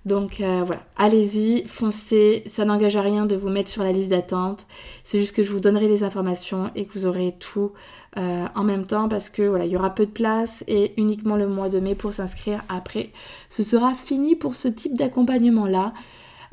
Donc 0.06 0.40
euh, 0.40 0.64
voilà, 0.66 0.82
allez-y, 0.98 1.68
foncez, 1.68 2.44
ça 2.48 2.64
n'engage 2.64 2.96
à 2.96 3.02
rien 3.02 3.26
de 3.26 3.36
vous 3.36 3.50
mettre 3.50 3.70
sur 3.70 3.84
la 3.84 3.92
liste 3.92 4.10
d'attente. 4.10 4.66
C'est 5.04 5.20
juste 5.20 5.36
que 5.36 5.44
je 5.44 5.52
vous 5.52 5.60
donnerai 5.60 5.88
les 5.88 6.04
informations 6.04 6.72
et 6.76 6.86
que 6.86 6.94
vous 6.94 7.06
aurez 7.06 7.36
tout 7.38 7.74
euh, 8.18 8.46
en 8.56 8.64
même 8.64 8.88
temps 8.88 9.10
parce 9.10 9.30
que 9.30 9.44
voilà, 9.44 9.66
il 9.66 9.72
y 9.72 9.76
aura 9.76 9.94
peu 9.94 10.06
de 10.06 10.12
place 10.12 10.64
et 10.68 10.94
uniquement 10.98 11.36
le 11.36 11.48
mois 11.48 11.68
de 11.68 11.80
mai 11.80 11.96
pour 11.96 12.14
s'inscrire. 12.14 12.64
Après, 12.70 13.12
ce 13.50 13.62
sera 13.62 13.94
fini 13.94 14.36
pour 14.36 14.56
ce 14.56 14.70
type 14.70 14.96
d'accompagnement 14.96 15.68
là. 15.68 15.94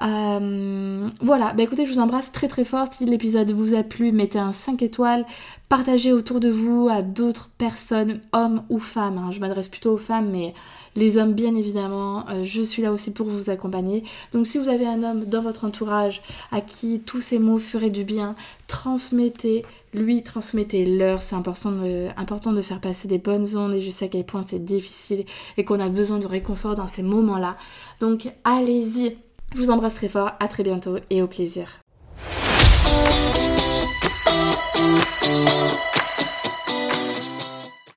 Euh, 0.03 1.09
voilà, 1.21 1.53
bah 1.55 1.63
écoutez, 1.63 1.87
je 1.87 1.93
vous 1.93 2.01
embrasse 2.01 2.33
très 2.33 2.49
très 2.49 2.65
fort. 2.65 2.87
Si 2.93 3.05
l'épisode 3.05 3.51
vous 3.51 3.75
a 3.75 3.83
plu, 3.83 4.13
mettez 4.13 4.39
un 4.39 4.53
5 4.53 4.83
étoiles, 4.83 5.25
partagez 5.69 6.13
autour 6.13 6.41
de 6.41 6.51
vous 6.51 6.89
à 6.91 7.03
d'autres 7.03 7.51
personnes, 7.57 8.21
hommes 8.33 8.63
ou 8.69 8.79
femmes. 8.79 9.19
Hein. 9.19 9.31
Je 9.31 9.41
m'adresse 9.41 9.69
plutôt 9.69 9.93
aux 9.93 9.99
femmes, 9.99 10.31
mais 10.31 10.55
les 10.97 11.19
hommes, 11.19 11.35
bien 11.35 11.55
évidemment, 11.55 12.29
euh, 12.29 12.43
je 12.43 12.63
suis 12.63 12.83
là 12.83 12.93
aussi 12.93 13.11
pour 13.11 13.27
vous 13.27 13.51
accompagner. 13.51 14.03
Donc 14.33 14.47
si 14.47 14.59
vous 14.59 14.69
avez 14.69 14.87
un 14.87 15.03
homme 15.03 15.25
dans 15.27 15.43
votre 15.43 15.65
entourage 15.65 16.23
à 16.53 16.61
qui 16.61 17.01
tous 17.01 17.21
ces 17.21 17.39
mots 17.39 17.59
feraient 17.59 17.91
du 17.91 18.05
bien, 18.05 18.35
transmettez 18.67 19.65
lui, 19.95 20.23
transmettez-leur. 20.23 21.23
C'est 21.23 21.37
important 21.37 21.73
de, 21.73 22.09
important 22.17 22.53
de 22.53 22.63
faire 22.63 22.81
passer 22.81 23.09
des 23.09 23.19
bonnes 23.19 23.57
ondes 23.57 23.75
et 23.75 23.81
je 23.81 23.91
sais 23.91 24.07
à 24.07 24.09
quel 24.09 24.25
point 24.25 24.43
c'est 24.43 24.65
difficile 24.65 25.25
et 25.57 25.65
qu'on 25.65 25.81
a 25.81 25.89
besoin 25.89 26.19
de 26.19 26.27
réconfort 26.27 26.75
dans 26.75 26.87
ces 26.87 27.03
moments-là. 27.03 27.57
Donc 28.01 28.31
allez-y 28.45 29.17
je 29.55 29.59
vous 29.59 29.71
embrasse 29.71 29.95
très 29.95 30.09
fort, 30.09 30.33
à 30.41 30.49
très 30.49 30.63
bientôt 30.63 30.99
et 31.11 31.23
au 31.23 31.27
plaisir. 31.27 31.81